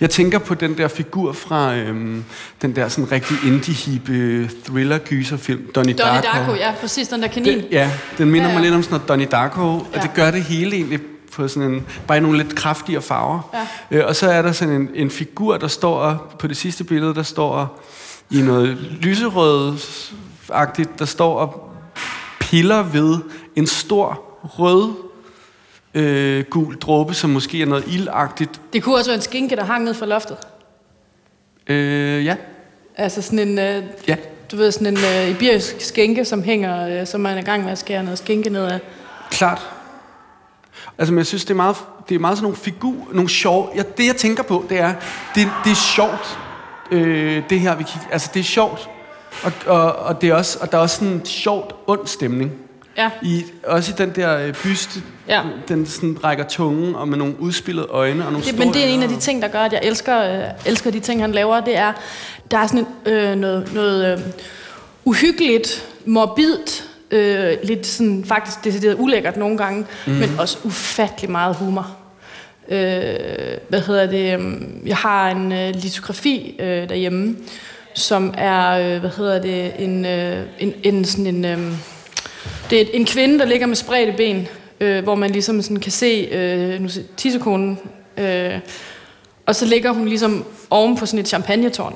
Jeg 0.00 0.10
tænker 0.10 0.38
på 0.38 0.54
den 0.54 0.78
der 0.78 0.88
figur 0.88 1.32
fra 1.32 1.74
øhm, 1.76 2.24
den 2.62 2.76
der 2.76 2.88
sådan 2.88 3.12
rigtig 3.12 3.36
indie-hippe 3.44 4.50
thriller-gyserfilm, 4.64 5.70
Donnie, 5.74 5.94
Donnie 5.94 6.22
Darko. 6.22 6.38
Darko, 6.38 6.54
ja, 6.54 6.72
præcis, 6.80 7.08
den 7.08 7.22
der 7.22 7.28
kanin. 7.28 7.58
Den, 7.58 7.64
ja, 7.70 7.90
den 8.18 8.30
minder 8.30 8.46
Ja, 8.48 8.52
ja, 8.52 8.58
mig 8.58 8.62
lidt 8.64 8.74
om 8.74 8.82
sådan 8.82 8.94
noget 8.94 9.08
Donnie 9.08 9.26
Darko, 9.26 9.62
og 9.62 9.86
Ja. 9.94 10.00
det 10.00 10.10
gør 10.14 10.30
det 10.30 10.42
hele 10.42 10.76
egentlig 10.76 11.00
på 11.32 11.48
sådan 11.48 11.72
en, 11.72 11.86
bare 12.06 12.18
i 12.18 12.20
nogle 12.20 12.38
lidt 12.38 12.54
kraftigere 12.54 13.02
farver. 13.02 13.50
Ja. 13.90 13.98
Øh, 13.98 14.06
og 14.06 14.16
så 14.16 14.30
er 14.30 14.42
der 14.42 14.52
sådan 14.52 14.74
en, 14.74 14.88
en 14.94 15.10
figur, 15.10 15.56
der 15.56 15.68
står, 15.68 16.32
på 16.38 16.46
det 16.46 16.56
sidste 16.56 16.84
billede, 16.84 17.14
der 17.14 17.22
står 17.22 17.82
i 18.30 18.40
noget 18.40 18.78
lyserød-agtigt, 19.00 20.98
der 20.98 21.04
står 21.04 21.38
og 21.38 21.70
piller 22.40 22.82
ved 22.82 23.16
en 23.56 23.66
stor 23.66 24.20
rød 24.42 24.92
øh, 25.94 26.44
gul 26.50 26.78
dråbe, 26.78 27.14
som 27.14 27.30
måske 27.30 27.62
er 27.62 27.66
noget 27.66 27.84
ildagtigt. 27.86 28.60
Det 28.72 28.82
kunne 28.82 28.94
også 28.94 29.10
være 29.10 29.16
en 29.16 29.22
skinke, 29.22 29.56
der 29.56 29.64
hang 29.64 29.84
ned 29.84 29.94
fra 29.94 30.06
loftet. 30.06 30.36
Øh, 31.66 32.24
ja, 32.24 32.36
Altså 32.96 33.22
sådan 33.22 33.38
en, 33.38 33.58
øh, 33.58 33.84
ja. 34.08 34.16
du 34.50 34.56
ved, 34.56 34.72
sådan 34.72 34.86
en 34.86 34.98
øh, 35.04 35.30
iberisk 35.30 35.80
skænke, 35.80 36.24
som 36.24 36.42
hænger, 36.42 37.00
øh, 37.00 37.06
som 37.06 37.20
man 37.20 37.36
er 37.36 37.42
i 37.42 37.44
gang 37.44 37.64
med 37.64 37.72
at 37.72 37.78
skære 37.78 38.04
noget 38.04 38.18
skinke 38.18 38.50
ned 38.50 38.64
af. 38.64 38.80
Klart. 39.30 39.70
Altså, 40.98 41.12
men 41.12 41.18
jeg 41.18 41.26
synes, 41.26 41.44
det 41.44 41.50
er 41.50 41.54
meget, 41.54 41.76
det 42.08 42.14
er 42.14 42.18
meget 42.18 42.36
sådan 42.36 42.44
nogle 42.44 42.56
figur, 42.56 42.94
nogle 43.12 43.28
sjove... 43.28 43.68
Ja, 43.76 43.82
det, 43.96 44.06
jeg 44.06 44.16
tænker 44.16 44.42
på, 44.42 44.64
det 44.68 44.78
er, 44.78 44.94
det, 45.34 45.48
det 45.64 45.70
er 45.70 45.92
sjovt, 45.94 46.38
øh, 46.90 47.42
det 47.50 47.60
her, 47.60 47.74
vi 47.74 47.84
kigger... 47.84 48.08
Altså, 48.12 48.30
det 48.34 48.40
er 48.40 48.44
sjovt. 48.44 48.88
Og, 49.42 49.52
og, 49.66 49.96
og, 49.96 50.20
det 50.20 50.28
er 50.28 50.34
også, 50.34 50.58
og 50.60 50.72
der 50.72 50.78
er 50.78 50.82
også 50.82 50.96
sådan 50.96 51.14
en 51.14 51.26
sjovt 51.26 51.74
ond 51.86 52.06
stemning. 52.06 52.52
Ja. 52.96 53.10
I, 53.22 53.44
også 53.66 53.92
i 53.92 53.94
den 53.98 54.10
der 54.16 54.38
øh, 54.46 54.54
byste, 54.62 55.00
Ja. 55.28 55.42
den 55.68 55.86
sådan 55.86 56.16
rækker 56.24 56.44
tungen, 56.44 56.94
og 56.94 57.08
med 57.08 57.18
nogle 57.18 57.40
udspillede 57.40 57.86
øjne 57.90 58.26
og 58.26 58.32
nogle 58.32 58.46
Det, 58.46 58.54
store 58.54 58.66
men 58.66 58.74
det 58.74 58.84
er 58.84 58.88
en 58.88 59.02
af 59.02 59.08
de 59.08 59.16
ting, 59.20 59.42
der 59.42 59.48
gør, 59.48 59.60
at 59.60 59.72
jeg 59.72 59.80
elsker, 59.84 60.22
øh, 60.22 60.44
elsker 60.66 60.90
de 60.90 61.00
ting, 61.00 61.20
han 61.20 61.32
laver. 61.32 61.60
Det 61.60 61.76
er, 61.76 61.92
der 62.50 62.58
er 62.58 62.66
sådan 62.66 62.86
en, 63.06 63.12
øh, 63.12 63.36
noget, 63.36 63.74
noget 63.74 64.12
øh, 64.12 64.24
uhyggeligt, 65.04 65.88
morbidt, 66.06 66.84
øh, 67.10 67.52
lidt 67.62 67.86
sådan 67.86 68.24
faktisk 68.26 68.64
decideret 68.64 68.96
ulækkert 68.98 69.36
nogle 69.36 69.58
gange, 69.58 69.86
mm. 70.06 70.12
men 70.12 70.30
også 70.38 70.58
ufattelig 70.64 71.30
meget 71.30 71.56
humor. 71.56 71.96
Øh, 72.68 72.78
hvad 73.68 73.80
hedder 73.80 74.06
det? 74.06 74.34
øhm, 74.34 74.82
Jeg 74.86 74.96
har 74.96 75.30
en 75.30 75.52
øh, 75.52 75.74
litografi 75.74 76.56
øh, 76.60 76.88
derhjemme, 76.88 77.36
som 77.94 78.34
er, 78.38 78.70
øh, 78.70 79.00
hvad 79.00 79.10
hedder 79.16 79.42
det, 79.42 79.72
en, 79.78 80.04
øh, 80.06 80.46
en, 80.58 80.72
en 80.82 81.04
sådan 81.04 81.26
en, 81.26 81.44
øh, 81.44 81.72
det 82.72 82.80
er 82.80 82.86
en 82.92 83.06
kvinde, 83.06 83.38
der 83.38 83.44
ligger 83.44 83.66
med 83.66 83.76
spredte 83.76 84.12
ben, 84.16 84.48
øh, 84.80 85.02
hvor 85.02 85.14
man 85.14 85.30
ligesom 85.30 85.62
sådan 85.62 85.76
kan 85.76 85.92
se 85.92 86.28
øh, 86.32 86.80
nu 86.80 86.88
se, 86.88 87.04
tissekonen, 87.16 87.78
øh, 88.16 88.58
og 89.46 89.56
så 89.56 89.66
ligger 89.66 89.90
hun 89.92 90.08
ligesom 90.08 90.44
oven 90.70 90.96
på 90.96 91.06
sådan 91.06 91.20
et 91.20 91.28
champagnetårn. 91.28 91.94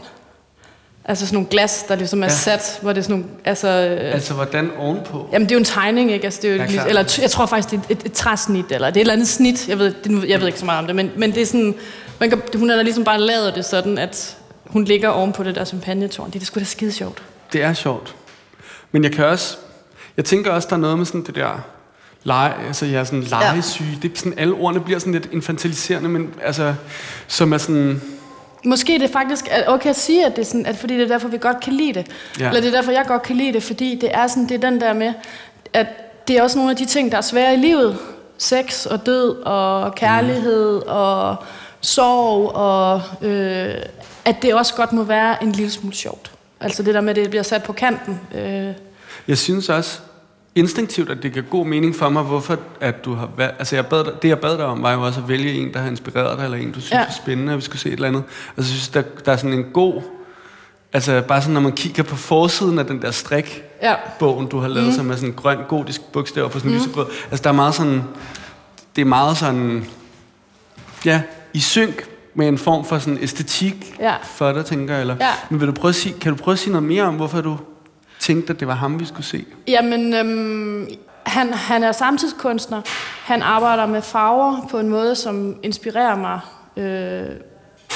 Altså 1.05 1.27
sådan 1.27 1.35
nogle 1.37 1.49
glas, 1.49 1.85
der 1.89 1.97
ligesom 1.97 2.23
er 2.23 2.27
Ja. 2.27 2.33
sat, 2.33 2.79
hvor 2.83 2.93
det 2.93 2.99
er 2.99 3.03
sådan 3.03 3.17
nogle, 3.17 3.31
altså... 3.45 3.69
Øh, 3.69 4.15
Altså, 4.15 4.35
hvordan 4.35 4.71
ovenpå? 4.79 5.29
Jamen, 5.33 5.49
det 5.49 5.53
er 5.53 5.57
jo 5.57 5.59
en 5.59 5.65
tegning, 5.65 6.13
ikke? 6.13 6.25
Altså, 6.25 6.41
det 6.43 6.51
er 6.51 6.55
jo 6.55 6.61
Ja, 6.63 6.67
klart. 6.67 6.89
eller 6.89 7.19
jeg 7.23 7.31
tror 7.31 7.47
faktisk, 7.47 7.71
det 7.71 7.77
er 7.77 7.83
et, 7.95 7.99
et, 7.99 8.07
et 8.07 8.13
træsnit, 8.13 8.65
eller 8.71 8.91
det 8.91 8.97
er 8.97 9.01
et 9.01 9.01
eller 9.01 9.13
andet 9.13 9.29
snit. 9.29 9.69
Jeg 9.69 9.79
ved, 9.79 9.95
det, 10.05 10.29
jeg 10.29 10.41
ved 10.41 10.47
ikke 10.47 10.59
så 10.59 10.65
meget 10.65 10.79
om 10.81 10.87
det, 10.87 10.97
men, 10.97 11.11
men 11.17 11.35
det 11.35 11.43
er 11.43 11.47
sådan... 11.47 11.75
Man 12.21 12.31
kan, 12.31 12.41
hun 12.55 12.71
har 12.71 12.83
ligesom 12.83 13.05
bare 13.05 13.21
lavet 13.21 13.55
det 13.55 13.65
sådan, 13.65 13.99
at 13.99 14.37
hun 14.67 14.85
ligger 14.85 15.09
oven 15.09 15.33
på 15.33 15.43
det 15.43 15.55
der 15.55 15.65
champagnetårn. 15.65 16.31
Det 16.31 16.43
er 16.43 16.47
sgu 16.47 16.61
da 16.61 16.65
skide 16.65 16.93
sjovt. 16.93 17.23
Det 17.53 17.63
er 17.63 17.73
sjovt. 17.73 18.15
Men 18.93 19.05
jeg 19.05 19.13
kan 19.13 19.25
også... 19.25 19.57
Jeg 20.17 20.25
tænker 20.25 20.51
også, 20.51 20.69
der 20.71 20.77
er 20.77 20.81
noget 20.81 20.99
med 20.99 21.07
sådan 21.07 21.23
det 21.23 21.35
der... 21.35 21.61
Lege, 22.25 22.53
altså 22.67 22.87
jeg 22.87 23.01
er 23.01 23.05
sådan 23.05 23.23
legesyge. 23.23 23.99
Det 24.03 24.13
er 24.13 24.17
sådan, 24.17 24.39
alle 24.39 24.55
ordene 24.55 24.81
bliver 24.81 24.99
sådan 24.99 25.13
lidt 25.13 25.29
infantiliserende, 25.33 26.09
men 26.09 26.35
altså, 26.43 26.75
som 27.27 27.53
er 27.53 27.59
sådan... 27.59 28.03
Måske 28.65 28.95
er 28.95 28.99
det 28.99 29.11
faktisk 29.11 29.45
er 29.51 29.63
okay 29.67 29.91
at 29.91 29.97
sige, 29.97 30.27
at 30.27 30.37
det 30.37 30.43
er 30.43 30.47
sådan, 30.47 30.67
at 30.67 30.77
fordi 30.77 30.95
det 30.95 31.03
er 31.03 31.09
derfor, 31.09 31.29
vi 31.29 31.39
godt 31.39 31.61
kan 31.61 31.73
lide 31.73 31.93
det. 31.93 32.07
Ja. 32.07 32.45
Ja. 32.45 32.49
Eller 32.49 32.61
det 32.61 32.69
er 32.69 32.77
derfor, 32.77 32.93
jeg 32.93 33.05
godt 33.07 33.23
kan 33.23 33.37
lide 33.37 33.53
det, 33.53 33.63
fordi 33.63 33.99
det 34.01 34.11
er, 34.13 34.27
sådan, 34.27 34.49
det 34.49 34.65
er 34.65 34.71
den 34.71 34.81
der 34.81 34.93
med, 34.93 35.13
at 35.73 35.87
det 36.29 36.39
er 36.39 36.43
også 36.43 36.59
nogle 36.59 36.71
af 36.71 36.77
de 36.77 36.85
ting, 36.85 37.13
der 37.13 37.19
er 37.19 37.23
svære 37.23 37.55
i 37.55 37.57
livet. 37.57 37.99
Sex 38.39 38.87
og 38.87 39.07
død 39.07 39.37
og 39.43 39.95
kærlighed 39.95 40.77
mm. 40.77 40.87
og 40.87 41.37
sorg 41.81 42.55
og 42.55 43.03
øh, 43.23 43.75
at 44.25 44.43
det 44.43 44.55
også 44.55 44.75
godt 44.75 44.93
må 44.93 45.03
være 45.03 45.43
en 45.43 45.53
lille 45.53 45.73
smule 45.73 45.95
sjovt. 45.95 46.31
Altså 46.61 46.83
det 46.83 46.95
der 46.95 47.01
med, 47.01 47.11
at 47.11 47.17
det 47.17 47.31
bliver 47.31 47.43
sat 47.43 47.63
på 47.63 47.73
kanten. 47.73 48.21
Øh, 48.35 48.73
Jeg 49.29 49.39
synes 49.39 49.69
også 49.69 50.01
instinktivt, 50.55 51.11
at 51.11 51.23
det 51.23 51.33
giver 51.33 51.45
god 51.45 51.67
mening 51.67 51.97
for 51.97 52.09
mig, 52.09 52.23
hvorfor 52.23 52.59
at 52.81 53.05
du 53.05 53.15
har 53.15 53.29
valgt... 53.37 53.55
Altså 53.59 53.77
jeg 53.77 53.87
bad 53.87 54.05
dig, 54.05 54.13
det, 54.23 54.29
jeg 54.29 54.39
bad 54.39 54.57
dig 54.57 54.65
om, 54.65 54.83
var 54.83 54.93
jo 54.93 55.03
også 55.03 55.21
at 55.21 55.29
vælge 55.29 55.53
en, 55.53 55.75
der 55.75 55.81
har 55.81 55.89
inspireret 55.89 56.39
dig, 56.39 56.45
eller 56.45 56.59
en, 56.59 56.73
du 56.73 56.81
synes 56.81 56.93
ja. 56.93 56.99
Er 57.05 57.11
spændende, 57.11 57.53
at 57.53 57.57
vi 57.57 57.63
skulle 57.63 57.81
se 57.81 57.89
et 57.89 57.93
eller 57.93 58.09
andet. 58.09 58.23
Altså 58.57 58.73
jeg 58.73 58.81
synes, 58.81 58.89
der, 58.89 59.03
der 59.25 59.33
er 59.33 59.37
sådan 59.37 59.53
en 59.53 59.65
god... 59.73 60.03
Altså 60.93 61.23
bare 61.29 61.41
sådan, 61.41 61.55
når 61.55 61.61
man 61.61 61.73
kigger 61.73 62.03
på 62.03 62.17
forsiden 62.17 62.79
af 62.79 62.87
den 62.87 63.03
der 63.03 63.11
strik, 63.11 63.63
ja. 63.83 63.95
bogen, 64.19 64.47
du 64.47 64.59
har 64.59 64.69
lavet, 64.69 64.89
mm. 64.89 64.95
som 64.95 65.11
er 65.11 65.17
sådan 65.17 65.33
grøn, 65.33 65.59
gotisk 65.69 66.01
bogstaver 66.13 66.49
på 66.49 66.59
sådan 66.59 66.71
en 66.71 66.77
mm. 66.77 66.83
lysegrød. 66.83 67.07
Altså, 67.31 67.43
der 67.43 67.51
er 67.51 67.55
meget 67.55 67.75
sådan... 67.75 68.03
Det 68.97 69.03
er 69.03 69.07
meget 69.07 69.37
sådan... 69.37 69.87
Ja, 71.05 71.23
i 71.53 71.61
synk 71.61 72.09
med 72.35 72.49
en 72.49 72.59
form 72.59 72.85
for 72.85 72.99
sådan 72.99 73.19
æstetik 73.23 73.97
Ja. 74.01 74.15
for 74.25 74.53
dig, 74.53 74.65
tænker 74.65 74.95
jeg. 74.95 75.01
Eller, 75.01 75.17
Ja. 75.21 75.31
Men 75.51 75.61
vil 75.61 75.69
du 75.69 75.73
prøve 75.73 75.89
at 75.89 75.95
sige, 75.95 76.15
kan 76.21 76.37
du 76.37 76.43
prøve 76.43 76.53
at 76.53 76.59
sige 76.59 76.73
noget 76.73 76.89
mere 76.89 77.03
om, 77.03 77.15
hvorfor 77.15 77.41
du 77.41 77.57
tænkte, 78.27 78.53
at 78.53 78.61
det 78.61 78.69
var 78.69 78.75
ham, 78.75 79.01
vi 79.01 79.05
skulle 79.05 79.27
se? 79.27 79.45
Jamen, 79.69 80.15
øhm, 80.15 80.89
han, 81.27 81.53
han 81.53 81.83
er 81.83 81.93
samtidskunstner. 81.93 82.83
Han 83.25 83.43
arbejder 83.43 83.87
med 83.87 84.03
farver 84.03 84.67
på 84.71 84.79
en 84.79 84.89
måde, 84.89 85.15
som 85.15 85.57
inspirerer 85.63 86.17
mig 86.17 86.41
øh, 86.85 87.37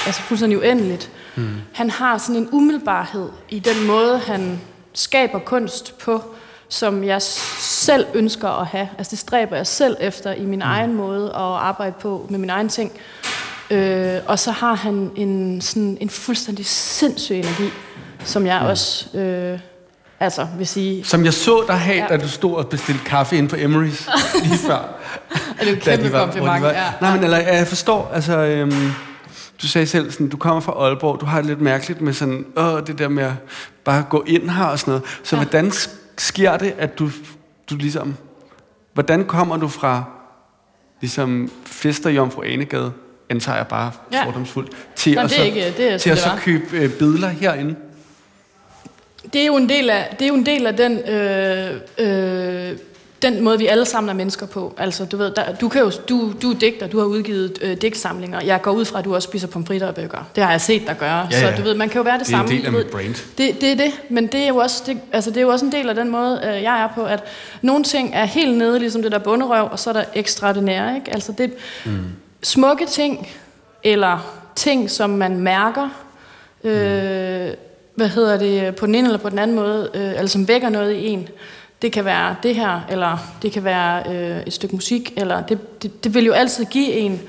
altså 0.07 0.23
fuldstændig 0.23 0.59
uendeligt. 0.59 1.11
Mm. 1.37 1.49
Han 1.75 1.91
har 1.91 2.19
sådan 2.19 2.43
en 2.43 2.49
umiddelbarhed 2.53 3.29
i 3.49 3.59
den 3.59 3.87
måde, 3.87 4.19
han 4.19 4.61
skaber 4.93 5.39
kunst 5.39 5.99
på, 5.99 6.23
som 6.69 7.05
jeg 7.05 7.23
selv 7.23 8.07
ønsker 8.15 8.49
at 8.49 8.67
have. 8.67 8.89
Altså 8.99 9.11
det 9.11 9.19
stræber 9.19 9.57
jeg 9.57 9.67
selv 9.67 9.97
efter 10.01 10.33
i 10.33 10.45
min 10.45 10.59
mm. 10.59 10.65
egen 10.65 10.95
måde 10.95 11.27
at 11.27 11.37
arbejde 11.41 11.95
på 12.01 12.27
med 12.31 12.39
min 12.39 12.51
egen 12.51 12.69
ting. 12.69 12.93
Øh, 13.71 14.19
og 14.27 14.39
så 14.39 14.51
har 14.51 14.75
han 14.75 15.11
en, 15.17 15.61
sådan, 15.61 15.99
en 16.01 16.11
fuldstændig 16.11 16.67
sindssyg 16.67 17.37
energi, 17.37 17.69
som 18.25 18.47
jeg 18.47 18.61
mm. 18.63 18.69
også 18.69 19.19
øh, 19.19 19.59
altså, 20.21 20.47
vil 20.59 20.67
sige, 20.67 21.05
Som 21.05 21.25
jeg 21.25 21.33
så 21.33 21.65
dig 21.69 21.79
have, 21.79 21.97
ja. 21.99 22.07
Da 22.09 22.17
du 22.17 22.29
stod 22.29 22.55
og 22.57 22.69
bestilte 22.69 23.05
kaffe 23.05 23.37
ind 23.37 23.49
på 23.49 23.57
Emery's 23.57 24.11
lige 24.45 24.59
før. 24.67 24.75
er 25.59 25.65
det 25.65 25.67
jo 25.67 25.73
en 25.75 25.79
Da 25.81 25.91
kæmpe 25.91 26.07
de 26.09 26.13
var- 26.13 26.25
kompliment. 26.25 26.57
de 26.57 26.63
var- 26.63 26.71
Ja. 26.73 26.93
Nej, 27.01 27.15
men 27.15 27.25
eller, 27.25 27.37
ja, 27.39 27.57
jeg 27.57 27.67
forstår, 27.67 28.11
altså... 28.15 28.39
Øhm, 28.39 28.91
du 29.63 29.67
sagde 29.69 29.87
selv, 29.87 30.11
sådan, 30.11 30.29
du 30.29 30.37
kommer 30.37 30.61
fra 30.61 30.73
Aalborg, 30.73 31.21
du 31.21 31.27
har 31.27 31.37
det 31.39 31.47
lidt 31.47 31.61
mærkeligt 31.61 32.01
med 32.01 32.13
sådan, 32.13 32.45
åh, 32.57 32.81
det 32.87 32.99
der 32.99 33.09
med 33.09 33.23
at 33.25 33.33
bare 33.85 34.05
gå 34.11 34.25
ind 34.27 34.51
her 34.51 34.65
og 34.65 34.79
sådan 34.79 34.91
noget. 34.93 35.05
Så 35.25 35.37
ja. 35.37 35.43
Hvordan 35.43 35.69
sk- 35.69 35.91
sker 36.19 36.57
det, 36.57 36.75
at 36.79 36.99
du, 36.99 37.11
du 37.71 37.77
ligesom... 37.77 38.17
Hvordan 38.95 39.25
kommer 39.25 39.57
du 39.57 39.69
fra 39.69 40.05
ligesom 41.01 41.51
Fester 41.67 42.11
Jomfru 42.11 42.43
Anegade, 42.43 42.93
antager 43.31 43.57
jeg 43.57 43.67
bare 43.67 43.91
ja. 44.13 44.25
Fordomsfuldt, 44.25 44.71
til 44.97 45.15
Nå, 45.15 45.21
at, 45.21 45.31
så, 45.31 45.41
er 45.41 45.45
ikke- 45.45 45.75
det 45.77 45.93
er, 45.93 45.99
til 45.99 46.11
at 46.11 46.17
det 46.17 46.25
så 46.25 46.31
købe 46.41 46.77
øh, 46.77 46.91
billeder 46.93 47.29
herinde? 47.29 47.75
Det 49.33 49.41
er 49.43 49.47
jo 49.47 49.57
en 49.57 49.69
del 49.69 49.91
af, 49.91 50.17
det 50.19 50.25
er 50.25 50.29
jo 50.29 50.35
en 50.35 50.47
del 50.47 50.67
af 50.67 50.77
den, 50.77 50.99
øh, 50.99 51.71
øh, 51.99 52.77
den 53.23 53.45
måde, 53.45 53.59
vi 53.59 53.67
alle 53.67 53.85
sammen 53.85 54.11
er 54.11 54.15
mennesker 54.15 54.47
på. 54.47 54.75
Altså, 54.79 55.05
du 55.05 55.17
ved, 55.17 55.31
der, 55.31 55.55
du, 55.55 55.69
kan 55.69 55.81
jo, 55.81 55.91
du, 56.09 56.33
du 56.43 56.51
er 56.51 56.55
digter, 56.55 56.87
du 56.87 56.99
har 56.99 57.07
udgivet 57.07 57.59
øh, 57.63 57.77
digtsamlinger. 57.77 58.41
Jeg 58.45 58.63
går 58.63 58.71
ud 58.71 58.85
fra, 58.85 58.99
at 58.99 59.05
du 59.05 59.15
også 59.15 59.27
spiser 59.29 59.49
pomfritter 59.49 59.87
og 59.87 59.95
bøger. 59.95 60.29
Det 60.35 60.45
har 60.45 60.51
jeg 60.51 60.61
set 60.61 60.87
dig 60.87 60.97
gøre. 60.99 61.29
Ja, 61.31 61.41
ja. 61.41 61.51
Så 61.51 61.57
du 61.57 61.63
ved, 61.63 61.75
man 61.75 61.89
kan 61.89 61.99
jo 61.99 62.03
være 62.03 62.19
det, 62.19 62.27
Det 62.27 62.33
er 62.35 62.41
en 62.41 62.49
samme. 62.49 62.59
del 62.59 62.67
af 62.67 62.73
mit 62.73 62.87
brand. 62.87 63.15
Det, 63.39 63.61
det 63.61 63.73
er 63.73 63.77
det, 63.77 63.93
men 64.09 64.27
det 64.27 64.41
er, 64.41 64.49
jo 64.49 64.57
også, 64.57 64.83
det, 64.87 64.99
altså, 65.13 65.31
det 65.31 65.37
er 65.37 65.41
jo 65.41 65.49
også 65.49 65.65
en 65.65 65.73
del 65.73 65.89
af 65.89 65.95
den 65.95 66.11
måde, 66.11 66.41
øh, 66.45 66.63
jeg 66.63 66.83
er 66.83 66.89
på, 66.95 67.05
at 67.05 67.23
nogle 67.63 67.85
ting 67.85 68.11
er 68.15 68.25
helt 68.25 68.59
nede, 68.59 68.79
ligesom 68.79 69.03
det 69.03 69.13
der 69.13 69.19
bunderøv, 69.19 69.69
og 69.73 69.79
så 69.79 69.91
er 69.91 69.95
der 69.95 70.05
ekstraordinære. 70.15 70.95
Ikke? 70.95 71.13
Altså, 71.13 71.33
det 71.33 71.53
mm. 71.85 71.99
smukke 72.43 72.87
ting, 72.87 73.29
eller 73.85 74.41
ting, 74.57 74.91
som 74.91 75.11
man 75.11 75.41
mærker, 75.41 75.89
øh, 76.65 77.49
hvad 78.01 78.09
hedder 78.09 78.37
det, 78.37 78.77
på 78.77 78.87
den 78.87 78.95
ene 78.95 79.09
eller 79.09 79.19
på 79.19 79.29
den 79.29 79.39
anden 79.39 79.57
måde, 79.57 79.91
øh, 79.95 80.11
eller 80.11 80.27
som 80.27 80.49
vækker 80.49 80.69
noget 80.69 80.93
i 80.93 81.07
en. 81.07 81.29
Det 81.83 81.93
kan 81.93 82.05
være 82.05 82.37
det 82.43 82.55
her, 82.55 82.81
eller 82.91 83.19
det 83.43 83.53
kan 83.53 83.65
være 83.65 84.03
øh, 84.15 84.43
et 84.47 84.53
stykke 84.53 84.75
musik, 84.75 85.13
eller 85.17 85.43
det, 85.43 85.83
det, 85.83 86.05
det 86.05 86.15
vil 86.15 86.25
jo 86.25 86.33
altid 86.33 86.65
give 86.65 86.93
en 86.93 87.21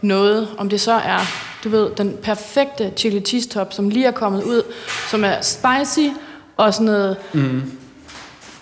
noget, 0.00 0.48
om 0.58 0.68
det 0.68 0.80
så 0.80 0.92
er, 0.92 1.18
du 1.64 1.68
ved, 1.68 1.90
den 1.96 2.16
perfekte 2.22 2.92
chili 2.96 3.20
cheese 3.20 3.48
top, 3.48 3.72
som 3.72 3.88
lige 3.88 4.06
er 4.06 4.10
kommet 4.10 4.42
ud, 4.44 4.62
som 5.10 5.24
er 5.24 5.40
spicy, 5.40 6.08
og 6.56 6.74
sådan 6.74 6.86
noget, 6.86 7.16
mm. 7.32 7.72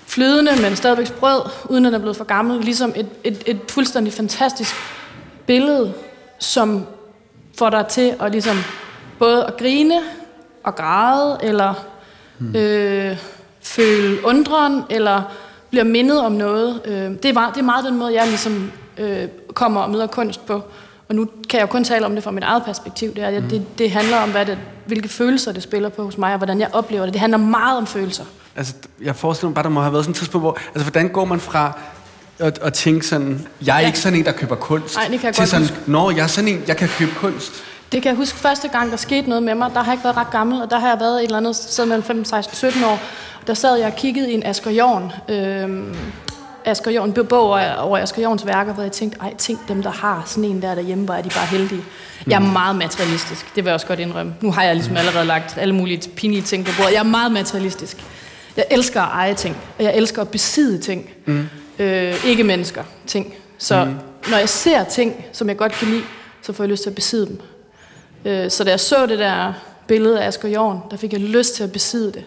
flydende, 0.06 0.52
men 0.62 0.76
stadigvæk 0.76 1.06
sprød, 1.06 1.40
uden 1.64 1.86
at 1.86 1.92
den 1.92 1.94
er 1.94 2.02
blevet 2.02 2.16
for 2.16 2.24
gammel. 2.24 2.64
Ligesom 2.64 2.92
et, 2.96 3.06
et, 3.24 3.42
et 3.46 3.58
fuldstændig 3.68 4.12
fantastisk 4.12 4.74
billede, 5.46 5.92
som 6.38 6.86
får 7.58 7.70
dig 7.70 7.86
til 7.86 8.14
at 8.20 8.32
ligesom 8.32 8.56
både 9.18 9.44
at 9.44 9.56
grine 9.56 10.00
og 10.64 10.76
græde, 10.76 11.38
eller 11.42 11.74
hmm. 12.38 12.56
øh, 12.56 13.16
føle 13.62 14.26
undren, 14.26 14.82
eller 14.90 15.22
bliver 15.70 15.84
mindet 15.84 16.20
om 16.20 16.32
noget. 16.32 16.80
Øh, 16.84 16.94
det, 16.94 17.24
er 17.24 17.32
meget, 17.32 17.54
det 17.54 17.60
er 17.60 17.64
meget 17.64 17.84
den 17.84 17.98
måde, 17.98 18.14
jeg 18.14 18.26
ligesom 18.26 18.72
øh, 18.98 19.28
kommer 19.54 19.80
og 19.80 19.90
møder 19.90 20.06
kunst 20.06 20.46
på. 20.46 20.62
Og 21.08 21.14
nu 21.14 21.28
kan 21.48 21.58
jeg 21.58 21.62
jo 21.62 21.66
kun 21.66 21.84
tale 21.84 22.06
om 22.06 22.14
det 22.14 22.24
fra 22.24 22.30
mit 22.30 22.44
eget 22.44 22.62
perspektiv. 22.64 23.14
Det, 23.14 23.24
er, 23.24 23.40
mm. 23.40 23.48
det, 23.48 23.78
det 23.78 23.90
handler 23.90 24.16
om, 24.16 24.30
hvad 24.30 24.46
det, 24.46 24.58
hvilke 24.86 25.08
følelser 25.08 25.52
det 25.52 25.62
spiller 25.62 25.88
på 25.88 26.04
hos 26.04 26.18
mig, 26.18 26.32
og 26.32 26.38
hvordan 26.38 26.60
jeg 26.60 26.68
oplever 26.72 27.04
det. 27.04 27.12
Det 27.12 27.20
handler 27.20 27.38
meget 27.38 27.78
om 27.78 27.86
følelser. 27.86 28.24
Altså, 28.56 28.74
jeg 29.02 29.16
forestiller 29.16 29.48
mig 29.48 29.54
bare, 29.54 29.62
der 29.62 29.70
må 29.70 29.80
have 29.80 29.92
været 29.92 30.04
sådan 30.04 30.10
et 30.10 30.16
tidspunkt, 30.16 30.42
hvor... 30.42 30.58
Altså, 30.74 30.84
hvordan 30.84 31.08
går 31.08 31.24
man 31.24 31.40
fra 31.40 31.78
at, 32.38 32.58
at 32.58 32.72
tænke 32.72 33.06
sådan, 33.06 33.46
jeg 33.66 33.76
er 33.76 33.80
ja. 33.80 33.86
ikke 33.86 33.98
sådan 33.98 34.18
en, 34.18 34.24
der 34.24 34.32
køber 34.32 34.54
kunst, 34.54 34.96
Nej, 34.96 35.08
det 35.10 35.20
kan 35.20 35.26
jeg 35.26 35.34
til 35.34 35.42
godt 35.42 35.50
sådan, 35.50 35.66
huske. 35.66 35.76
når 35.86 36.10
jeg 36.10 36.22
er 36.22 36.26
sådan 36.26 36.48
en, 36.48 36.62
jeg 36.66 36.76
kan 36.76 36.88
købe 36.88 37.12
kunst. 37.16 37.52
Det 37.92 38.02
kan 38.02 38.08
jeg 38.10 38.16
huske 38.16 38.38
første 38.38 38.68
gang, 38.68 38.90
der 38.90 38.96
skete 38.96 39.28
noget 39.28 39.42
med 39.42 39.54
mig. 39.54 39.70
Der 39.74 39.78
har 39.78 39.84
jeg 39.84 39.92
ikke 39.92 40.04
været 40.04 40.16
ret 40.16 40.30
gammel, 40.30 40.62
og 40.62 40.70
der 40.70 40.78
har 40.78 40.88
jeg 40.88 41.00
været 41.00 41.16
et 41.16 41.24
eller 41.24 41.36
andet 41.36 41.56
sted 41.56 41.86
mellem 41.86 42.02
15, 42.02 42.24
16, 42.24 42.56
17 42.56 42.84
år. 42.84 42.98
Der 43.46 43.54
sad 43.54 43.76
jeg 43.76 43.86
og 43.86 43.96
kiggede 43.96 44.30
i 44.30 44.34
en 44.34 44.46
Asger 44.46 44.70
Jorn, 44.70 45.12
øh, 45.28 45.96
Asger 46.64 46.90
Jorn, 46.90 47.12
bog 47.12 47.40
over, 47.40 47.74
over 47.74 47.98
Asger 47.98 48.22
Jorns 48.22 48.46
værker, 48.46 48.72
hvor 48.74 48.82
jeg 48.82 48.92
tænkte, 48.92 49.18
ej, 49.20 49.34
tænk 49.34 49.68
dem, 49.68 49.82
der 49.82 49.90
har 49.90 50.22
sådan 50.26 50.44
en 50.44 50.62
der 50.62 50.74
derhjemme, 50.74 51.04
hvor 51.04 51.14
er 51.14 51.22
de 51.22 51.28
bare 51.28 51.46
heldige. 51.46 51.82
Jeg 52.26 52.36
er 52.36 52.52
meget 52.52 52.76
materialistisk, 52.76 53.46
det 53.46 53.64
vil 53.64 53.70
jeg 53.70 53.74
også 53.74 53.86
godt 53.86 54.00
indrømme. 54.00 54.34
Nu 54.40 54.52
har 54.52 54.62
jeg 54.62 54.74
ligesom 54.74 54.96
allerede 54.96 55.24
lagt 55.24 55.58
alle 55.58 55.74
mulige 55.74 56.10
pinlige 56.16 56.42
ting 56.42 56.64
på 56.64 56.72
bordet. 56.76 56.92
Jeg 56.92 56.98
er 56.98 57.02
meget 57.02 57.32
materialistisk. 57.32 57.96
Jeg 58.56 58.64
elsker 58.70 59.02
at 59.02 59.08
eje 59.12 59.34
ting, 59.34 59.56
og 59.78 59.84
jeg 59.84 59.96
elsker 59.96 60.22
at 60.22 60.28
besidde 60.28 60.78
ting. 60.78 61.10
Mm. 61.26 61.48
Øh, 61.78 62.26
ikke 62.26 62.44
mennesker, 62.44 62.84
ting. 63.06 63.34
Så 63.58 63.84
mm. 63.84 63.94
når 64.30 64.38
jeg 64.38 64.48
ser 64.48 64.84
ting, 64.84 65.24
som 65.32 65.48
jeg 65.48 65.56
godt 65.56 65.72
kan 65.72 65.88
lide, 65.88 66.02
så 66.42 66.52
får 66.52 66.64
jeg 66.64 66.70
lyst 66.70 66.82
til 66.82 66.90
at 66.90 66.94
besidde 66.94 67.26
dem. 67.26 67.40
Øh, 68.24 68.50
så 68.50 68.64
da 68.64 68.70
jeg 68.70 68.80
så 68.80 69.06
det 69.06 69.18
der 69.18 69.52
billede 69.86 70.20
af 70.20 70.26
Asger 70.26 70.48
Jorn, 70.48 70.80
der 70.90 70.96
fik 70.96 71.12
jeg 71.12 71.20
lyst 71.20 71.54
til 71.54 71.64
at 71.64 71.72
besidde 71.72 72.12
det. 72.12 72.24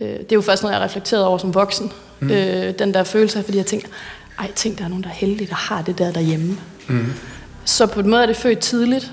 Øh, 0.00 0.08
det 0.08 0.32
er 0.32 0.36
jo 0.36 0.40
først 0.40 0.62
noget, 0.62 0.72
jeg 0.72 0.80
har 0.80 0.84
reflekteret 0.84 1.24
over 1.24 1.38
som 1.38 1.54
voksen. 1.54 1.92
Mm. 2.20 2.30
Øh, 2.30 2.78
den 2.78 2.94
der 2.94 3.04
følelse 3.04 3.38
af, 3.38 3.44
fordi 3.44 3.58
jeg 3.58 3.66
tænker, 3.66 3.88
ej, 4.38 4.52
tænk, 4.52 4.78
der 4.78 4.84
er 4.84 4.88
nogen, 4.88 5.04
der 5.04 5.10
er 5.10 5.14
heldige, 5.14 5.48
der 5.48 5.54
har 5.54 5.82
det 5.82 5.98
der 5.98 6.12
derhjemme. 6.12 6.56
Mm. 6.88 7.12
Så 7.64 7.86
på 7.86 8.00
en 8.00 8.10
måde 8.10 8.22
er 8.22 8.26
det 8.26 8.36
født 8.36 8.58
tidligt. 8.58 9.12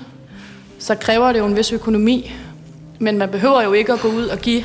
Så 0.78 0.94
kræver 0.94 1.32
det 1.32 1.38
jo 1.38 1.46
en 1.46 1.56
vis 1.56 1.72
økonomi. 1.72 2.32
Men 2.98 3.18
man 3.18 3.28
behøver 3.28 3.62
jo 3.62 3.72
ikke 3.72 3.92
at 3.92 4.00
gå 4.00 4.08
ud 4.08 4.26
og 4.26 4.38
give 4.38 4.62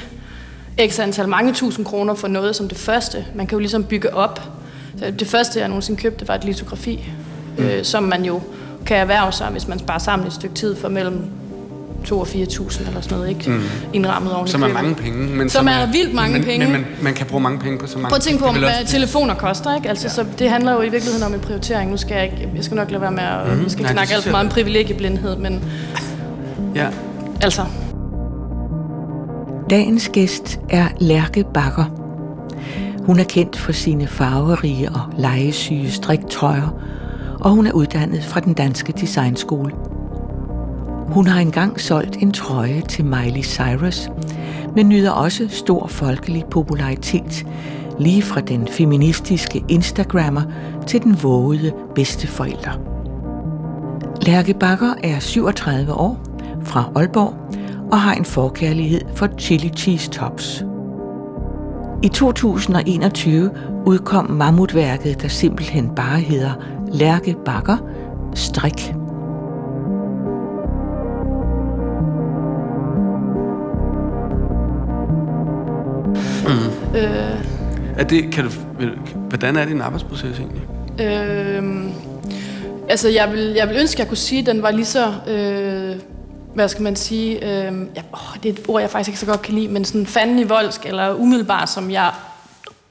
x 0.87 0.99
antal 0.99 1.27
mange 1.27 1.53
tusind 1.53 1.85
kroner 1.85 2.15
for 2.15 2.27
noget 2.27 2.55
som 2.55 2.67
det 2.67 2.77
første. 2.77 3.25
Man 3.35 3.47
kan 3.47 3.55
jo 3.55 3.59
ligesom 3.59 3.83
bygge 3.83 4.13
op. 4.13 4.41
Så 4.99 5.11
det 5.11 5.27
første, 5.27 5.59
jeg 5.59 5.67
nogensinde 5.67 6.01
købte, 6.01 6.27
var 6.27 6.35
et 6.35 6.43
litografi, 6.43 7.09
mm. 7.57 7.63
øh, 7.63 7.85
som 7.85 8.03
man 8.03 8.25
jo 8.25 8.41
kan 8.87 8.97
erhverve 8.97 9.31
sig, 9.31 9.47
hvis 9.47 9.67
man 9.67 9.79
sparer 9.79 9.99
sammen 9.99 10.27
et 10.27 10.33
stykke 10.33 10.55
tid 10.55 10.75
for 10.75 10.89
mellem 10.89 11.21
2 12.05 12.19
og 12.19 12.27
4.000 12.27 12.87
eller 12.87 13.01
sådan 13.01 13.17
noget, 13.17 13.29
ikke? 13.29 13.51
Mm. 13.51 13.61
Indrammet 13.93 14.33
oven 14.33 14.47
Som 14.47 14.63
er 14.63 14.67
mange 14.67 14.95
penge. 14.95 15.27
Men 15.27 15.49
Som 15.49 15.67
er 15.67 15.91
vildt 15.91 16.13
mange 16.13 16.33
men, 16.33 16.43
penge. 16.43 16.65
Men 16.65 16.71
man, 16.71 16.85
man 17.01 17.13
kan 17.13 17.25
bruge 17.25 17.43
mange 17.43 17.59
penge 17.59 17.79
på 17.79 17.87
så 17.87 17.97
mange 17.97 18.09
Prøv 18.09 18.15
at 18.15 18.21
tænke 18.21 18.43
på, 18.43 18.51
hvad 18.51 18.63
også- 18.81 18.93
telefoner 18.93 19.33
koster, 19.35 19.75
ikke? 19.75 19.89
Altså, 19.89 20.07
ja. 20.07 20.13
så 20.13 20.25
det 20.39 20.49
handler 20.49 20.71
jo 20.73 20.81
i 20.81 20.89
virkeligheden 20.89 21.23
om 21.23 21.33
en 21.33 21.39
prioritering. 21.39 21.91
Nu 21.91 21.97
skal 21.97 22.15
jeg 22.15 22.23
ikke, 22.25 22.49
jeg 22.55 22.63
skal 22.63 22.75
nok 22.75 22.91
lade 22.91 23.01
være 23.01 23.11
med 23.11 23.23
at, 23.23 23.57
mm. 23.57 23.65
vi 23.65 23.69
skal 23.69 23.81
Nej, 23.81 23.89
ikke 23.91 23.97
snakke 23.97 24.13
alt 24.13 24.23
for 24.23 24.31
meget 24.31 24.45
om 24.45 24.51
privilegieblindhed, 24.51 25.35
men 25.37 25.63
Ja. 26.75 26.87
altså, 27.41 27.61
Dagens 29.69 30.09
gæst 30.13 30.59
er 30.69 30.87
Lærke 30.99 31.43
Bakker. 31.53 31.85
Hun 33.05 33.19
er 33.19 33.23
kendt 33.23 33.57
for 33.57 33.71
sine 33.71 34.07
farverige 34.07 34.89
og 34.89 35.01
legesyge 35.17 35.91
striktrøjer, 35.91 36.75
og 37.39 37.51
hun 37.51 37.67
er 37.67 37.71
uddannet 37.71 38.23
fra 38.23 38.39
den 38.39 38.53
danske 38.53 38.91
designskole. 38.91 39.71
Hun 41.07 41.27
har 41.27 41.41
engang 41.41 41.79
solgt 41.79 42.15
en 42.15 42.31
trøje 42.31 42.81
til 42.81 43.05
Miley 43.05 43.43
Cyrus, 43.43 44.09
men 44.75 44.89
nyder 44.89 45.11
også 45.11 45.47
stor 45.49 45.87
folkelig 45.87 46.45
popularitet, 46.51 47.47
lige 47.99 48.21
fra 48.21 48.41
den 48.41 48.67
feministiske 48.67 49.63
Instagrammer 49.69 50.41
til 50.87 51.03
den 51.03 51.23
vågede 51.23 51.73
bedsteforælder. 51.95 52.79
Lærke 54.21 54.53
Bakker 54.53 54.93
er 55.03 55.19
37 55.19 55.93
år, 55.93 56.19
fra 56.63 56.91
Aalborg, 56.95 57.33
og 57.91 58.01
har 58.01 58.13
en 58.13 58.25
forkærlighed 58.25 59.01
for 59.15 59.29
chili 59.37 59.69
cheese 59.69 60.09
tops. 60.09 60.65
I 62.03 62.07
2021 62.07 63.51
udkom 63.85 64.31
mammutværket, 64.31 65.21
der 65.21 65.27
simpelthen 65.27 65.89
bare 65.95 66.19
hedder 66.19 66.51
Lærke 66.91 67.35
Bakker 67.45 67.77
Strik. 68.35 68.93
øh, 76.95 77.41
Er 77.97 78.03
det, 78.03 78.33
kan 78.33 78.43
du, 78.43 78.51
hvordan 79.29 79.55
er 79.55 79.65
din 79.65 79.81
arbejdsproces 79.81 80.39
egentlig? 80.39 80.63
øh, 81.01 81.85
altså 82.89 83.09
jeg 83.09 83.31
vil, 83.31 83.39
jeg 83.55 83.69
vil 83.69 83.77
ønske, 83.79 83.95
at 83.95 83.99
jeg 83.99 84.07
kunne 84.07 84.17
sige, 84.17 84.39
at 84.39 84.45
den 84.45 84.61
var 84.61 84.71
lige 84.71 84.85
så, 84.85 85.13
øh, 85.27 85.95
hvad 86.55 86.67
skal 86.67 86.83
man 86.83 86.95
sige, 86.95 87.35
øh, 87.35 87.73
ja, 87.95 88.01
åh, 88.13 88.35
det 88.43 88.49
er 88.49 88.53
et 88.53 88.59
ord, 88.67 88.81
jeg 88.81 88.89
faktisk 88.89 89.09
ikke 89.09 89.19
så 89.19 89.25
godt 89.25 89.41
kan 89.41 89.53
lide, 89.53 89.67
men 89.67 89.85
sådan 89.85 90.05
fanden 90.05 90.39
i 90.39 90.43
voldsk, 90.43 90.85
eller 90.85 91.13
umiddelbar, 91.13 91.65
som 91.65 91.91
jeg 91.91 92.11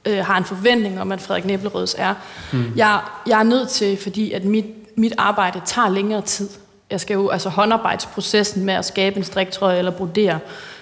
øh, 0.07 0.25
har 0.25 0.37
en 0.37 0.45
forventning 0.45 1.01
om, 1.01 1.11
at 1.11 1.21
Frederik 1.21 1.45
Næblerøds 1.45 1.95
er. 1.97 2.13
Mm. 2.53 2.71
Jeg, 2.75 2.99
jeg 3.27 3.39
er 3.39 3.43
nødt 3.43 3.69
til, 3.69 3.97
fordi 3.97 4.31
at 4.31 4.45
mit, 4.45 4.65
mit 4.97 5.13
arbejde 5.17 5.61
tager 5.65 5.89
længere 5.89 6.21
tid. 6.21 6.49
Jeg 6.91 6.99
skal 7.01 7.13
jo, 7.13 7.29
altså 7.29 7.49
håndarbejdsprocessen 7.49 8.65
med 8.65 8.73
at 8.73 8.85
skabe 8.85 9.17
en 9.17 9.23
striktrøje 9.23 9.77
eller 9.77 9.91
brodere, 9.91 10.39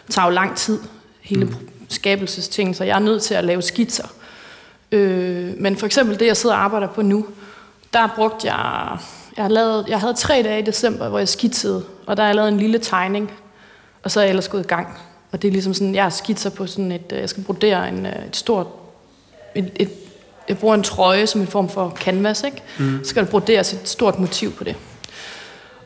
tager 0.09 0.25
jo 0.25 0.31
lang 0.31 0.55
tid. 0.57 0.79
Hele 1.21 1.45
mm. 1.45 1.55
skabelsesting, 1.89 2.75
så 2.75 2.83
jeg 2.83 2.95
er 2.95 2.99
nødt 2.99 3.23
til 3.23 3.33
at 3.33 3.43
lave 3.43 3.61
skitser. 3.61 4.07
Øh, 4.91 5.53
men 5.57 5.77
for 5.77 5.85
eksempel 5.85 6.19
det, 6.19 6.25
jeg 6.25 6.37
sidder 6.37 6.55
og 6.55 6.63
arbejder 6.63 6.87
på 6.87 7.01
nu, 7.01 7.25
der 7.93 8.09
brugte 8.15 8.53
jeg... 8.53 8.97
Jeg, 9.37 9.43
har 9.43 9.49
lavet, 9.49 9.85
jeg 9.87 9.99
havde 9.99 10.13
tre 10.13 10.41
dage 10.43 10.59
i 10.59 10.65
december, 10.65 11.09
hvor 11.09 11.17
jeg 11.17 11.27
skitsede, 11.27 11.83
og 12.05 12.17
der 12.17 12.23
har 12.23 12.27
jeg 12.27 12.35
lavet 12.35 12.49
en 12.49 12.57
lille 12.57 12.79
tegning, 12.79 13.31
og 14.03 14.11
så 14.11 14.19
er 14.19 14.23
jeg 14.23 14.29
ellers 14.29 14.47
gået 14.47 14.63
i 14.63 14.67
gang. 14.67 14.87
Og 15.31 15.41
det 15.41 15.47
er 15.47 15.51
ligesom 15.51 15.73
sådan, 15.73 15.95
jeg 15.95 16.13
skitser 16.13 16.49
på 16.49 16.67
sådan 16.67 16.91
et... 16.91 17.11
øh, 17.11 17.19
Jeg 17.19 17.29
skal 17.29 17.43
brodere 17.43 17.89
en, 17.89 18.05
øh, 18.05 18.25
et 18.27 18.35
stort... 18.35 18.67
Et, 19.55 19.71
et, 19.75 19.91
jeg 20.49 20.57
bruger 20.57 20.75
en 20.75 20.83
trøje 20.83 21.27
som 21.27 21.41
en 21.41 21.47
form 21.47 21.69
for 21.69 21.89
canvas, 21.99 22.43
ikke? 22.43 22.63
Mm. 22.79 22.99
Så 23.03 23.09
skal 23.09 23.25
der 23.25 23.31
broderes 23.31 23.73
et 23.73 23.89
stort 23.89 24.19
motiv 24.19 24.51
på 24.53 24.63
det. 24.63 24.75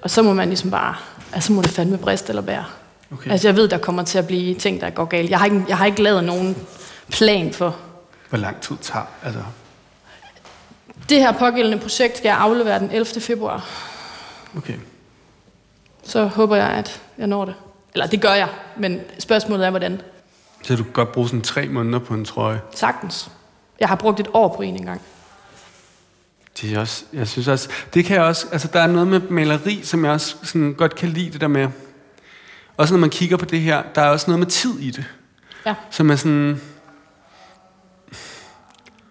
Og 0.01 0.09
så 0.09 0.21
må 0.21 0.33
man 0.33 0.47
ligesom 0.47 0.71
bare... 0.71 0.95
Altså, 1.33 1.47
så 1.47 1.53
må 1.53 1.61
det 1.61 1.69
fandme 1.69 1.97
brist 1.97 2.29
eller 2.29 2.41
bære. 2.41 2.65
Okay. 3.13 3.31
Altså, 3.31 3.47
jeg 3.47 3.55
ved, 3.55 3.67
der 3.67 3.77
kommer 3.77 4.03
til 4.03 4.17
at 4.17 4.27
blive 4.27 4.55
ting, 4.55 4.81
der 4.81 4.89
går 4.89 5.05
galt. 5.05 5.29
Jeg 5.29 5.39
har 5.39 5.45
ikke, 5.45 5.65
jeg 5.67 5.77
har 5.77 5.85
ikke 5.85 6.03
lavet 6.03 6.23
nogen 6.23 6.57
plan 7.11 7.53
for, 7.53 7.75
Hvor 8.29 8.37
lang 8.37 8.61
tid 8.61 8.75
tager? 8.81 9.05
Altså, 9.23 9.41
Det 11.09 11.17
her 11.19 11.31
pågældende 11.31 11.79
projekt 11.79 12.17
skal 12.17 12.29
jeg 12.29 12.37
aflevere 12.37 12.79
den 12.79 12.91
11. 12.91 13.21
februar. 13.21 13.69
okay. 14.57 14.73
Så 16.03 16.25
håber 16.25 16.55
jeg, 16.55 16.67
at 16.67 17.01
jeg 17.17 17.27
når 17.27 17.45
det. 17.45 17.55
Eller 17.93 18.07
det 18.07 18.21
gør 18.21 18.33
jeg, 18.33 18.47
men 18.77 19.01
spørgsmålet 19.19 19.65
er, 19.65 19.69
hvordan. 19.69 20.01
Så 20.63 20.75
du 20.75 20.83
kan 20.83 20.91
godt 20.91 21.11
bruge 21.11 21.27
sådan 21.27 21.41
tre 21.41 21.67
måneder 21.67 21.99
på 21.99 22.13
en 22.13 22.25
trøje. 22.25 22.61
Sagtens. 22.75 23.29
Jeg 23.79 23.87
har 23.87 23.95
brugt 23.95 24.19
et 24.19 24.27
år 24.33 24.55
på 24.55 24.61
en 24.61 24.75
engang. 24.75 25.01
Det 26.61 26.73
er 26.73 26.79
også, 26.79 27.03
jeg 27.13 27.27
synes 27.27 27.47
også, 27.47 27.69
det 27.93 28.05
kan 28.05 28.15
jeg 28.15 28.23
også, 28.23 28.47
altså 28.51 28.67
der 28.73 28.79
er 28.79 28.87
noget 28.87 29.07
med 29.07 29.19
maleri, 29.29 29.79
som 29.83 30.05
jeg 30.05 30.13
også 30.13 30.35
sådan 30.43 30.73
godt 30.77 30.95
kan 30.95 31.09
lide 31.09 31.29
det 31.31 31.41
der 31.41 31.47
med. 31.47 31.67
Også 32.77 32.93
når 32.93 32.99
man 32.99 33.09
kigger 33.09 33.37
på 33.37 33.45
det 33.45 33.61
her, 33.61 33.83
der 33.95 34.01
er 34.01 34.09
også 34.09 34.25
noget 34.27 34.39
med 34.39 34.47
tid 34.47 34.79
i 34.79 34.91
det. 34.91 35.05
Ja. 35.65 35.73
Som 35.89 36.09
er 36.09 36.15
sådan... 36.15 36.61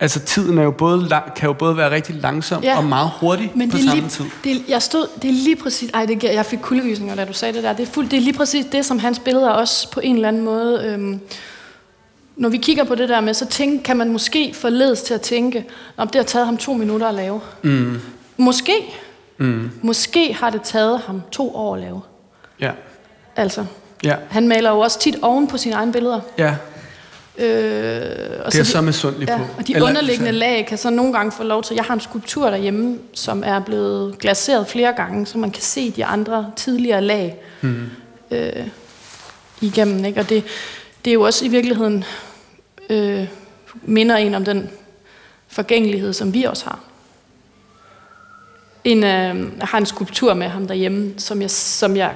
Altså 0.01 0.21
tiden 0.21 0.59
er 0.59 0.63
jo 0.63 0.71
både 0.71 1.09
lang, 1.09 1.35
kan 1.35 1.47
jo 1.47 1.53
både 1.53 1.77
være 1.77 1.91
rigtig 1.91 2.15
langsom 2.15 2.63
Ja. 2.63 2.77
og 2.77 2.85
meget 2.85 3.11
hurtig 3.21 3.53
Men 3.55 3.71
på 3.71 3.77
det 3.77 3.83
er, 3.85 3.89
samme 3.89 4.01
lige, 4.03 4.11
tid. 4.11 4.25
det, 4.45 4.53
er, 4.53 4.61
jeg 4.69 4.83
stod, 4.83 5.07
det 5.23 5.29
er 5.29 5.33
lige 5.35 5.57
præcis... 5.57 5.91
Ej, 5.95 6.07
det, 6.07 6.23
jeg 6.25 6.47
fik 6.47 6.59
kuldegysninger, 6.63 7.15
da 7.15 7.25
du 7.25 7.33
sagde 7.33 7.55
det 7.55 7.63
der. 7.63 7.73
Det 7.73 7.89
er, 7.89 7.93
fuld, 7.93 8.09
det 8.09 8.17
er 8.17 8.21
lige 8.21 8.33
præcis 8.37 8.67
det, 8.73 8.87
som 8.87 8.99
hans 8.99 9.19
billeder 9.19 9.51
også 9.51 9.91
på 9.91 10.01
en 10.01 10.15
eller 10.15 10.29
anden 10.29 10.45
måde... 10.45 10.85
Øhm, 10.85 11.21
når 12.39 12.49
vi 12.49 12.57
kigger 12.57 12.85
på 12.85 12.95
det 12.95 13.09
der 13.09 13.21
med, 13.21 13.35
så 13.35 13.47
tænk, 13.47 13.83
kan 13.85 13.97
man 13.97 14.13
måske 14.13 14.55
forledes 14.55 15.03
til 15.03 15.15
at 15.15 15.21
tænke, 15.21 15.65
om 15.97 16.09
det 16.09 16.15
har 16.15 16.23
taget 16.25 16.47
ham 16.47 16.57
to 16.57 16.73
minutter 16.73 17.07
at 17.09 17.15
lave. 17.15 17.41
Mm. 17.63 18.01
Måske. 18.37 18.73
Mm. 19.39 19.71
Måske 19.83 20.33
har 20.35 20.51
det 20.51 20.63
taget 20.63 21.01
ham 21.01 21.23
to 21.33 21.57
år 21.57 21.75
at 21.75 21.81
lave. 21.81 22.01
Ja, 22.61 22.71
Altså, 23.37 23.65
ja, 24.05 24.15
han 24.31 24.49
maler 24.49 24.71
jo 24.71 24.79
også 24.81 24.99
tit 25.01 25.17
oven 25.23 25.47
på 25.49 25.57
sine 25.59 25.75
egne 25.75 25.93
billeder. 25.93 26.21
ja. 26.39 26.55
Øh, 27.39 28.41
og 28.45 28.53
Det 28.53 28.59
er 28.59 28.63
de- 28.63 28.65
så 28.65 28.81
misundelig 28.81 29.29
ja, 29.29 29.37
på. 29.37 29.43
og 29.59 29.67
de 29.67 29.75
Eller- 29.75 29.89
underliggende 29.89 30.33
lag 30.33 30.67
kan 30.69 30.79
så 30.79 30.91
nogle 30.91 31.13
gange 31.13 31.33
få 31.33 31.43
lov 31.43 31.63
til... 31.63 31.75
Jeg 31.75 31.85
har 31.85 31.95
en 31.95 32.01
skulptur 32.01 32.51
derhjemme, 32.51 32.99
som 33.15 33.43
er 33.47 33.61
blevet 33.61 34.19
glaseret 34.19 34.69
flere 34.69 34.93
gange, 34.93 35.27
så 35.27 35.39
man 35.39 35.51
kan 35.51 35.63
se 35.63 35.91
de 35.91 36.05
andre 36.05 36.51
tidligere 36.57 37.01
lag 37.03 37.37
mm. 37.61 37.91
øh, 38.31 38.53
igennem. 39.61 40.05
Ikke? 40.05 40.21
Og 40.21 40.29
det, 40.29 40.45
det 41.05 41.11
er 41.11 41.15
jo 41.15 41.23
også 41.23 41.45
i 41.45 41.49
virkeligheden... 41.49 42.05
Øh, 42.89 43.29
minder 43.83 44.17
en 44.17 44.35
om 44.35 44.45
den 44.45 44.71
forgængelighed, 45.49 46.13
som 46.13 46.35
vi 46.35 46.45
også 46.45 46.65
har. 46.65 46.81
En, 48.85 48.99
øh, 48.99 49.59
jeg 49.59 49.67
har 49.67 49.79
en 49.79 49.87
skulptur 49.87 50.35
med 50.35 50.49
ham 50.49 50.67
derhjemme, 50.67 51.15
som 51.17 51.43
jeg, 51.43 51.51
som 51.51 51.97
jeg 51.97 52.15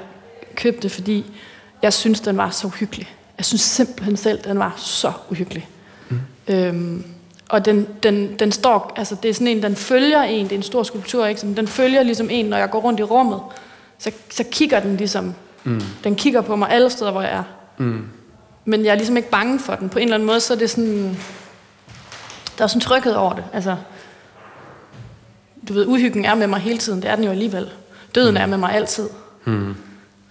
købte, 0.57 0.89
fordi 0.89 1.25
jeg 1.83 1.93
synes, 1.93 2.21
den 2.21 2.37
var 2.37 2.51
så 2.51 2.67
uhyggelig. 2.67 3.15
Jeg 3.39 3.45
synes 3.45 3.61
simpelthen 3.61 4.17
selv, 4.17 4.39
den 4.45 4.59
var 4.59 4.75
så 4.77 5.13
uhyggelig. 5.31 5.69
Mm. 6.09 6.21
Øhm, 6.49 7.05
og 7.49 7.65
den, 7.65 7.87
den, 8.03 8.39
den 8.39 8.53
står, 8.53 8.93
altså 8.97 9.17
det 9.23 9.29
er 9.29 9.35
sådan 9.35 9.47
en, 9.47 9.63
den 9.63 9.77
følger 9.77 10.23
en, 10.23 10.45
det 10.45 10.53
er 10.53 10.57
en 10.57 10.63
stor 10.63 10.83
skulptur, 10.83 11.27
ikke? 11.27 11.41
Så 11.41 11.47
den 11.57 11.69
følger 11.69 12.03
ligesom 12.03 12.31
en, 12.31 12.47
når 12.47 12.57
jeg 12.57 12.71
går 12.71 12.81
rundt 12.81 13.01
i 13.01 13.03
rummet, 13.03 13.41
så, 13.99 14.13
så 14.31 14.45
kigger 14.51 14.81
den 14.81 14.97
ligesom, 14.97 15.35
mm. 15.65 15.83
den 16.05 16.15
kigger 16.15 16.41
på 16.41 16.57
mig 16.57 16.71
alle 16.71 16.91
steder, 16.91 17.11
hvor 17.11 17.23
jeg 17.23 17.33
er. 17.33 17.43
Mm. 17.79 18.05
Men 18.65 18.85
jeg 18.85 18.91
er 18.91 18.95
ligesom 18.95 19.17
ikke 19.17 19.31
bange 19.31 19.61
for 19.61 19.75
den. 19.75 19.89
På 19.89 19.99
en 19.99 20.03
eller 20.03 20.15
anden 20.15 20.27
måde, 20.27 20.41
så 20.41 20.55
er 20.55 20.59
det 20.59 20.71
sådan, 20.71 21.19
der 22.59 22.65
er 22.65 22.69
sådan 22.69 22.81
trykket 22.81 23.17
over 23.17 23.33
det. 23.33 23.45
Altså, 23.53 23.77
du 25.69 25.73
ved, 25.73 25.87
uhyggen 25.87 26.25
er 26.25 26.35
med 26.35 26.47
mig 26.47 26.61
hele 26.61 26.79
tiden, 26.79 27.03
det 27.03 27.11
er 27.11 27.17
den 27.17 27.25
jo 27.25 27.31
alligevel. 27.31 27.71
Døden 28.15 28.35
mm. 28.35 28.41
er 28.41 28.47
med 28.47 28.59
mig 28.59 28.75
altid. 28.75 29.09
Mm. 29.45 29.75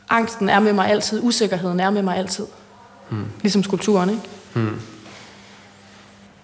Angsten 0.09 0.49
er 0.49 0.59
med 0.59 0.73
mig 0.73 0.89
altid, 0.89 1.19
usikkerheden 1.23 1.79
er 1.79 1.89
med 1.89 2.01
mig 2.01 2.17
altid. 2.17 2.45
Mm. 3.09 3.25
Ligesom 3.41 3.63
skulpturen, 3.63 4.09
ikke? 4.09 4.21
Mm. 4.53 4.79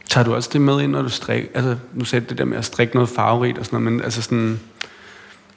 Tager 0.09 0.25
du 0.25 0.35
også 0.35 0.49
det 0.53 0.61
med 0.61 0.81
ind, 0.81 0.91
når 0.91 1.01
du 1.01 1.09
strikker? 1.09 1.49
Altså, 1.53 1.75
nu 1.93 2.05
sagde 2.05 2.25
det 2.29 2.37
der 2.37 2.45
med 2.45 2.57
at 2.57 2.65
strikke 2.65 2.95
noget 2.95 3.09
farverigt 3.09 3.57
og 3.57 3.65
sådan 3.65 3.79
noget, 3.79 3.93
men 3.93 4.03
altså 4.03 4.21
sådan... 4.21 4.59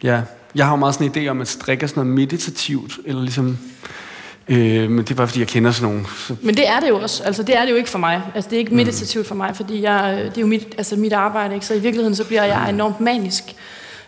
Ja, 0.03 0.23
jeg 0.55 0.67
har 0.67 0.73
jo 0.73 0.77
meget 0.77 0.95
sådan 0.95 1.13
en 1.17 1.27
idé 1.27 1.31
om, 1.31 1.41
at 1.41 1.49
strikke 1.49 1.83
er 1.83 1.87
sådan 1.87 2.01
noget 2.01 2.17
meditativt, 2.17 2.99
eller 3.05 3.23
ligesom... 3.23 3.59
Øh, 4.51 4.91
men 4.91 4.99
det 4.99 5.11
er 5.11 5.15
bare, 5.15 5.29
fordi 5.29 5.41
jeg 5.41 5.49
kender 5.49 5.71
sådan 5.71 5.89
nogle... 5.93 6.07
Så... 6.27 6.37
Men 6.43 6.57
det 6.57 6.69
er 6.69 6.81
det 6.81 6.89
jo 6.89 7.01
også. 7.01 7.23
Altså, 7.23 7.43
det 7.43 7.57
er 7.57 7.65
det 7.65 7.71
jo 7.71 7.77
ikke 7.77 7.91
for 7.91 7.99
mig. 7.99 8.23
Altså, 8.35 8.51
det 8.51 8.57
er 8.57 8.61
ikke 8.61 8.75
meditativt 8.75 9.27
for 9.27 9.35
mig, 9.35 9.57
fordi 9.57 9.83
jeg, 9.83 10.23
det 10.25 10.37
er 10.37 10.41
jo 10.41 10.47
mit, 10.47 10.75
altså, 10.79 10.97
mit 10.97 11.13
arbejde, 11.13 11.55
ikke? 11.55 11.67
Så 11.67 11.75
i 11.75 11.79
virkeligheden, 11.79 12.17
så 12.17 12.25
bliver 12.25 12.45
jeg 12.45 12.71
enormt 12.71 13.01
manisk, 13.01 13.45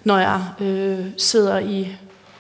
når 0.04 0.18
jeg 0.18 0.40
øh, 0.60 1.06
sidder 1.16 1.58
i, 1.58 1.88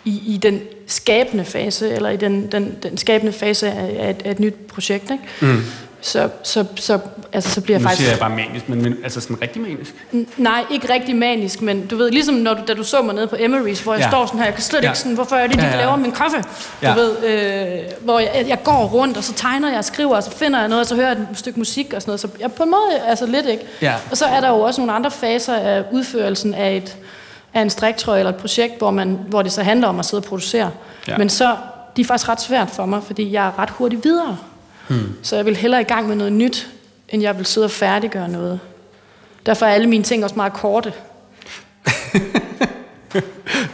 i, 0.04 0.22
i 0.26 0.38
den 0.42 0.60
skabende 0.86 1.44
fase, 1.44 1.90
eller 1.90 2.10
i 2.10 2.16
den, 2.16 2.52
den, 2.52 2.76
den 2.82 2.98
skabende 2.98 3.32
fase 3.32 3.70
af, 3.70 4.06
af, 4.06 4.10
et, 4.10 4.22
af 4.24 4.30
et 4.30 4.40
nyt 4.40 4.54
projekt, 4.54 5.10
ikke? 5.10 5.24
Mm 5.40 5.62
så, 6.02 6.28
så, 6.42 6.64
så, 6.76 6.98
altså, 7.32 7.50
så 7.50 7.60
bliver 7.60 7.78
jeg 7.78 7.82
nu 7.82 7.88
faktisk... 7.88 8.00
Nu 8.00 8.04
siger 8.04 8.10
jeg 8.10 8.18
bare 8.18 8.46
manisk, 8.46 8.68
men, 8.68 8.82
men 8.82 8.96
altså 9.04 9.20
sådan 9.20 9.42
rigtig 9.42 9.62
manisk? 9.62 9.94
nej, 10.36 10.64
ikke 10.70 10.92
rigtig 10.92 11.16
manisk, 11.16 11.62
men 11.62 11.86
du 11.86 11.96
ved, 11.96 12.10
ligesom 12.10 12.34
når 12.34 12.54
du, 12.54 12.62
da 12.68 12.74
du 12.74 12.84
så 12.84 13.02
mig 13.02 13.14
nede 13.14 13.26
på 13.26 13.36
Emery's, 13.36 13.82
hvor 13.82 13.94
jeg 13.94 14.02
ja. 14.02 14.10
står 14.10 14.26
sådan 14.26 14.38
her, 14.38 14.46
jeg 14.46 14.54
kan 14.54 14.62
slet 14.62 14.82
ja. 14.82 14.88
ikke 14.88 14.98
sådan, 14.98 15.14
hvorfor 15.14 15.36
er 15.36 15.46
det, 15.46 15.58
de 15.58 15.64
ja, 15.64 15.70
ja. 15.70 15.76
laver 15.76 15.96
min 15.96 16.12
kaffe? 16.12 16.44
Ja. 16.82 16.90
Du 16.90 16.94
ved, 16.94 17.24
øh, 17.24 17.78
hvor 18.00 18.18
jeg, 18.18 18.44
jeg 18.48 18.62
går 18.64 18.86
rundt, 18.86 19.16
og 19.16 19.24
så 19.24 19.32
tegner 19.32 19.68
jeg 19.68 19.78
og 19.78 19.84
skriver, 19.84 20.16
og 20.16 20.22
så 20.22 20.30
finder 20.30 20.58
jeg 20.58 20.68
noget, 20.68 20.80
og 20.80 20.86
så 20.86 20.94
hører 20.94 21.08
jeg 21.08 21.18
et 21.18 21.38
stykke 21.38 21.58
musik 21.58 21.92
og 21.94 22.02
sådan 22.02 22.10
noget. 22.10 22.20
Så 22.20 22.28
jeg 22.40 22.52
på 22.52 22.62
en 22.62 22.70
måde, 22.70 23.00
altså 23.06 23.26
lidt 23.26 23.46
ikke. 23.46 23.64
Ja. 23.82 23.94
Og 24.10 24.16
så 24.16 24.24
er 24.24 24.40
der 24.40 24.48
jo 24.48 24.60
også 24.60 24.80
nogle 24.80 24.92
andre 24.92 25.10
faser 25.10 25.54
af 25.54 25.84
udførelsen 25.92 26.54
af 26.54 26.76
et 26.76 26.96
af 27.54 27.60
en 27.62 27.70
striktrøje 27.70 28.18
eller 28.18 28.32
et 28.32 28.36
projekt, 28.36 28.78
hvor, 28.78 28.90
man, 28.90 29.18
hvor 29.28 29.42
det 29.42 29.52
så 29.52 29.62
handler 29.62 29.88
om 29.88 29.98
at 29.98 30.04
sidde 30.04 30.20
og 30.20 30.24
producere. 30.24 30.70
Ja. 31.08 31.18
Men 31.18 31.28
så, 31.28 31.56
de 31.96 32.00
er 32.00 32.04
faktisk 32.04 32.28
ret 32.28 32.40
svært 32.40 32.70
for 32.70 32.86
mig, 32.86 33.02
fordi 33.02 33.32
jeg 33.32 33.46
er 33.46 33.58
ret 33.58 33.70
hurtigt 33.70 34.04
videre. 34.04 34.38
Hmm. 34.88 35.12
Så 35.22 35.36
jeg 35.36 35.46
vil 35.46 35.56
hellere 35.56 35.80
i 35.80 35.84
gang 35.84 36.08
med 36.08 36.16
noget 36.16 36.32
nyt, 36.32 36.68
end 37.08 37.22
jeg 37.22 37.38
vil 37.38 37.46
sidde 37.46 37.64
og 37.64 37.70
færdiggøre 37.70 38.28
noget. 38.28 38.60
Derfor 39.46 39.66
er 39.66 39.70
alle 39.70 39.88
mine 39.88 40.04
ting 40.04 40.24
også 40.24 40.36
meget 40.36 40.52
korte. 40.52 40.92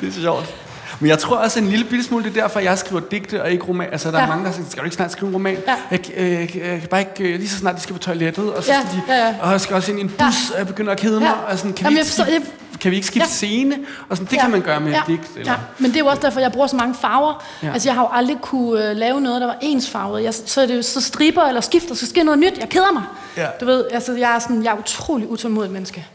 det 0.01 0.09
er 0.09 0.13
så 0.13 0.21
sjovt. 0.21 0.68
Men 1.01 1.11
jeg 1.11 1.19
tror 1.19 1.37
også 1.37 1.59
en 1.59 1.69
lille 1.69 1.85
bitte 1.85 2.05
smule, 2.05 2.25
det 2.25 2.37
er 2.37 2.41
derfor, 2.43 2.61
jeg 2.61 2.79
skriver 2.79 3.01
digte 3.11 3.43
og 3.43 3.51
ikke 3.51 3.65
roman. 3.65 3.89
Altså, 3.93 4.11
der 4.11 4.19
ja. 4.19 4.25
er 4.25 4.29
mange, 4.29 4.45
der 4.45 4.53
siger, 4.53 4.65
skal 4.71 4.81
du 4.81 4.85
ikke 4.85 4.97
snart 4.97 5.13
skrive 5.13 5.29
en 5.29 5.35
roman? 5.35 5.57
Ja. 5.67 5.77
Jeg, 5.91 6.01
øh, 6.17 6.33
jeg, 6.33 6.49
kan 6.49 6.89
bare 6.91 7.01
ikke, 7.01 7.33
øh, 7.33 7.39
lige 7.39 7.49
så 7.49 7.59
snart 7.59 7.77
de 7.77 7.81
skal 7.81 7.93
på 7.93 7.99
toilettet, 7.99 8.53
og 8.53 8.65
så 8.65 8.73
ja. 8.73 8.81
skal 8.81 8.93
de, 8.93 9.03
ja, 9.09 9.27
ja. 9.27 9.35
og 9.41 9.53
jeg 9.53 9.61
skal 9.61 9.77
også 9.77 9.91
ind 9.91 10.01
i 10.01 10.03
en 10.03 10.09
bus, 10.09 10.19
ja. 10.19 10.53
og 10.53 10.59
jeg 10.59 10.67
begynder 10.67 10.93
at 10.93 10.99
kede 10.99 11.21
mig. 11.21 11.27
Ja. 11.27 11.53
Og 11.53 11.59
sådan, 11.59 11.73
kan, 11.73 11.85
Jamen, 11.85 11.97
vi 11.97 12.01
ikke 12.01 12.11
skifte, 12.11 12.33
jeg... 12.33 12.43
kan 12.81 12.91
vi 12.91 12.97
ikke 12.97 13.07
skifte 13.07 13.29
ja. 13.29 13.35
scene? 13.35 13.79
Og 14.09 14.17
sådan, 14.17 14.31
det 14.31 14.37
ja. 14.37 14.43
kan 14.43 14.51
man 14.51 14.61
gøre 14.61 14.81
med 14.81 14.93
ja. 14.93 15.01
et 15.01 15.07
digt. 15.07 15.37
Eller? 15.37 15.53
Ja. 15.53 15.59
Men 15.79 15.91
det 15.91 15.97
er 15.97 16.01
jo 16.01 16.07
også 16.07 16.23
derfor, 16.23 16.41
jeg 16.41 16.53
bruger 16.53 16.67
så 16.67 16.77
mange 16.77 16.95
farver. 17.01 17.45
Ja. 17.63 17.73
Altså, 17.73 17.89
jeg 17.89 17.95
har 17.95 18.03
jo 18.03 18.09
aldrig 18.13 18.37
kunne 18.43 18.91
uh, 18.91 18.97
lave 18.97 19.21
noget, 19.21 19.41
der 19.41 19.47
var 19.47 19.57
ensfarvet. 19.61 20.25
Jeg, 20.25 20.35
så 20.35 20.67
det 20.67 20.85
så 20.85 21.01
striber 21.01 21.43
eller 21.43 21.61
skifter, 21.61 21.95
så 21.95 22.07
sker 22.07 22.25
noget 22.25 22.39
nyt. 22.39 22.59
Jeg 22.59 22.69
keder 22.69 22.93
mig. 22.93 23.03
Ja. 23.37 23.47
Du 23.61 23.65
ved, 23.65 23.85
altså, 23.93 24.13
jeg 24.13 24.35
er, 24.35 24.39
sådan, 24.39 24.65
jeg 24.65 24.73
er 24.73 24.79
utrolig 24.79 25.31
utålmodig 25.31 25.71
menneske. 25.71 26.07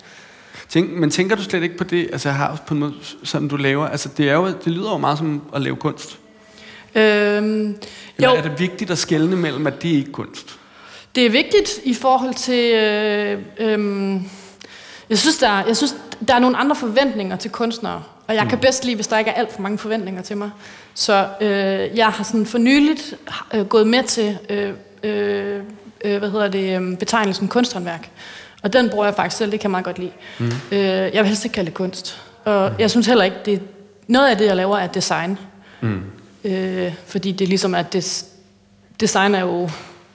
Tænk, 0.73 0.91
men 0.91 1.09
tænker 1.09 1.35
du 1.35 1.43
slet 1.43 1.63
ikke 1.63 1.77
på 1.77 1.83
det, 1.83 2.09
altså 2.11 2.29
har 2.29 2.59
på 2.67 2.73
en 2.73 2.79
måde, 2.79 2.93
sådan 3.23 3.47
du 3.47 3.55
laver, 3.55 3.87
altså 3.87 4.09
det, 4.17 4.29
er 4.29 4.33
jo, 4.33 4.47
det 4.47 4.67
lyder 4.67 4.91
jo 4.91 4.97
meget 4.97 5.17
som 5.17 5.41
at 5.55 5.61
lave 5.61 5.75
kunst. 5.75 6.19
Øhm, 6.95 7.75
Eller 8.17 8.29
jo. 8.29 8.35
er 8.35 8.41
det 8.41 8.59
vigtigt 8.59 8.91
at 8.91 8.97
skelne 8.97 9.35
mellem, 9.35 9.67
at 9.67 9.83
det 9.83 9.89
ikke 9.89 10.09
er 10.09 10.11
kunst? 10.11 10.59
Det 11.15 11.25
er 11.25 11.29
vigtigt 11.29 11.79
i 11.83 11.93
forhold 11.93 12.33
til, 12.33 12.73
øh, 12.73 13.39
øh, 13.57 14.21
jeg, 15.09 15.17
synes, 15.17 15.37
der, 15.37 15.65
jeg 15.67 15.77
synes, 15.77 15.95
der 16.27 16.35
er 16.35 16.39
nogle 16.39 16.57
andre 16.57 16.75
forventninger 16.75 17.35
til 17.35 17.51
kunstnere, 17.51 18.03
og 18.27 18.35
jeg 18.35 18.43
mm. 18.43 18.49
kan 18.49 18.59
bedst 18.59 18.85
lide, 18.85 18.95
hvis 18.95 19.07
der 19.07 19.17
ikke 19.17 19.31
er 19.31 19.35
alt 19.35 19.53
for 19.53 19.61
mange 19.61 19.77
forventninger 19.77 20.21
til 20.21 20.37
mig. 20.37 20.49
Så 20.93 21.27
øh, 21.41 21.97
jeg 21.97 22.07
har 22.07 22.23
sådan 22.23 22.45
for 22.45 22.57
nyligt 22.57 23.15
øh, 23.53 23.65
gået 23.65 23.87
med 23.87 24.03
til, 24.03 24.37
øh, 24.49 24.73
øh, 25.03 25.61
øh, 26.05 26.17
hvad 26.17 26.31
hedder 26.31 26.47
det, 26.47 26.81
øh, 26.81 26.97
betegnelsen 26.97 27.47
kunsthåndværk. 27.47 28.09
Og 28.63 28.73
den 28.73 28.89
bruger 28.89 29.05
jeg 29.05 29.15
faktisk 29.15 29.37
selv, 29.37 29.51
det 29.51 29.59
kan 29.59 29.67
jeg 29.67 29.71
meget 29.71 29.85
godt 29.85 29.99
lide. 29.99 30.11
Mm. 30.39 30.51
Øh, 30.71 30.79
jeg 30.79 31.13
vil 31.13 31.25
helst 31.25 31.45
ikke 31.45 31.53
kalde 31.53 31.65
det 31.65 31.73
kunst. 31.73 32.21
Og 32.45 32.69
mm. 32.69 32.75
jeg 32.79 32.91
synes 32.91 33.07
heller 33.07 33.23
ikke, 33.23 33.37
det 33.45 33.61
noget 34.07 34.29
af 34.29 34.37
det, 34.37 34.45
jeg 34.45 34.55
laver, 34.55 34.77
er 34.77 34.87
design. 34.87 35.37
Mm. 35.81 36.01
Øh, 36.43 36.93
fordi 37.05 37.31
det 37.31 37.47
ligesom 37.47 37.75
er, 37.75 37.81
det, 37.81 38.25
design 38.99 39.35
er 39.35 39.41
jo, 39.41 39.69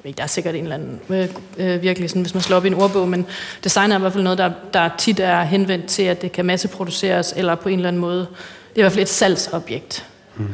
der 0.05 0.23
er 0.23 0.27
sikkert 0.27 0.55
en 0.55 0.63
eller 0.63 0.75
anden, 0.75 1.01
øh, 1.09 1.29
øh, 1.59 1.83
virkelig 1.83 2.11
sådan, 2.11 2.23
hvis 2.23 2.35
man 2.35 2.43
slår 2.43 2.57
op 2.57 2.65
i 2.65 2.69
en 2.69 2.75
ordbog, 2.75 3.09
men 3.09 3.27
design 3.65 3.93
er 3.93 3.97
i 3.97 4.01
hvert 4.01 4.13
fald 4.13 4.25
noget, 4.25 4.39
der, 4.39 4.51
der 4.75 4.91
tit 4.99 5.21
er 5.21 5.43
henvendt 5.43 5.87
til, 5.87 6.03
at 6.03 6.23
det 6.23 6.33
kan 6.33 6.45
masseproduceres, 6.45 7.35
eller 7.37 7.55
på 7.55 7.69
en 7.69 7.79
eller 7.79 7.89
anden 7.89 8.01
måde, 8.01 8.19
det 8.19 8.77
er 8.77 8.81
i 8.81 8.81
hvert 8.81 8.93
fald 8.93 9.03
et 9.03 9.09
salgsobjekt. 9.09 10.07
Mm. 10.37 10.49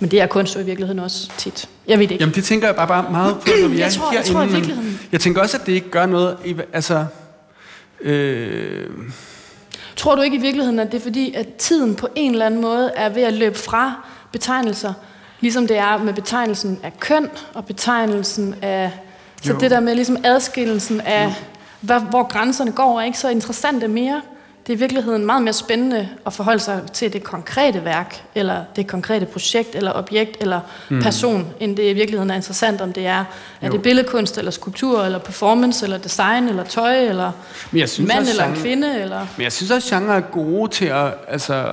Men 0.00 0.10
det 0.10 0.20
er 0.20 0.26
kunst 0.26 0.56
i 0.56 0.62
virkeligheden 0.62 0.98
også 0.98 1.30
tit. 1.38 1.68
Jeg 1.88 1.98
ved 1.98 2.06
det 2.06 2.12
ikke. 2.12 2.22
Jamen 2.22 2.34
det 2.34 2.44
tænker 2.44 2.68
jeg 2.68 2.76
bare, 2.76 2.88
bare 2.88 3.10
meget 3.10 3.34
på, 3.34 3.48
når 3.62 3.68
vi 3.68 3.78
jeg 3.78 3.86
er 3.86 3.90
tror, 3.90 4.10
herinde. 4.10 4.16
Jeg 4.16 4.24
tror 4.24 4.42
i 4.42 4.48
virkeligheden. 4.48 5.00
Jeg 5.12 5.20
tænker 5.20 5.42
også, 5.42 5.56
at 5.56 5.66
det 5.66 5.72
ikke 5.72 5.90
gør 5.90 6.06
noget, 6.06 6.36
altså... 6.72 7.06
Øh... 8.00 8.86
Tror 9.96 10.14
du 10.14 10.22
ikke 10.22 10.36
i 10.36 10.40
virkeligheden, 10.40 10.78
at 10.78 10.92
det 10.92 10.98
er 10.98 11.02
fordi, 11.02 11.34
at 11.34 11.54
tiden 11.54 11.94
på 11.94 12.08
en 12.14 12.32
eller 12.32 12.46
anden 12.46 12.60
måde 12.60 12.92
er 12.96 13.08
ved 13.08 13.22
at 13.22 13.32
løbe 13.32 13.58
fra 13.58 13.94
betegnelser, 14.32 14.92
ligesom 15.40 15.66
det 15.66 15.78
er 15.78 15.98
med 15.98 16.14
betegnelsen 16.14 16.80
af 16.82 17.00
køn 17.00 17.30
og 17.54 17.64
betegnelsen 17.64 18.54
af... 18.62 18.90
Så 19.42 19.52
jo. 19.52 19.58
det 19.58 19.70
der 19.70 19.80
med 19.80 19.94
ligesom 19.94 20.16
adskillelsen 20.24 21.00
af, 21.00 21.34
hvad, 21.80 22.00
hvor 22.00 22.22
grænserne 22.22 22.72
går, 22.72 23.00
er 23.00 23.04
ikke 23.04 23.18
så 23.18 23.28
interessant 23.28 23.90
mere 23.90 24.20
det 24.66 24.72
er 24.72 24.76
i 24.76 24.78
virkeligheden 24.78 25.26
meget 25.26 25.42
mere 25.42 25.52
spændende 25.52 26.08
at 26.26 26.32
forholde 26.32 26.60
sig 26.60 26.82
til 26.92 27.12
det 27.12 27.22
konkrete 27.22 27.84
værk, 27.84 28.22
eller 28.34 28.64
det 28.76 28.86
konkrete 28.86 29.26
projekt, 29.26 29.74
eller 29.74 29.92
objekt, 29.92 30.36
eller 30.40 30.60
mm. 30.88 31.02
person, 31.02 31.46
end 31.60 31.76
det 31.76 31.90
i 31.90 31.92
virkeligheden 31.92 32.30
er 32.30 32.34
interessant, 32.34 32.80
om 32.80 32.92
det 32.92 33.06
er, 33.06 33.24
er 33.60 33.70
det 33.70 33.82
billedkunst, 33.82 34.38
eller 34.38 34.50
skulptur, 34.50 35.04
eller 35.04 35.18
performance, 35.18 35.84
eller 35.84 35.98
design, 35.98 36.48
eller 36.48 36.64
tøj, 36.64 37.08
eller 37.08 37.32
men 37.70 37.80
jeg 37.80 37.88
synes 37.88 38.08
mand, 38.08 38.28
eller 38.28 38.44
genre, 38.44 38.56
kvinde. 38.56 39.00
Eller... 39.00 39.26
Men 39.36 39.44
jeg 39.44 39.52
synes 39.52 39.70
også, 39.70 39.96
at 39.96 40.00
genre 40.00 40.16
er 40.16 40.20
gode 40.20 40.70
til 40.70 40.86
at... 40.86 41.14
Altså, 41.28 41.72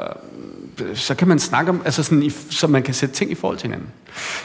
så 0.96 1.16
kan 1.16 1.28
man 1.28 1.40
snakke 1.40 1.70
om, 1.70 1.82
altså 1.86 2.04
sådan, 2.04 2.32
så 2.50 2.68
man 2.68 2.84
kan 2.84 2.94
sætte 2.94 3.16
ting 3.16 3.32
i 3.32 3.36
forhold 3.36 3.58
til 3.58 3.68
hinanden. 3.68 3.90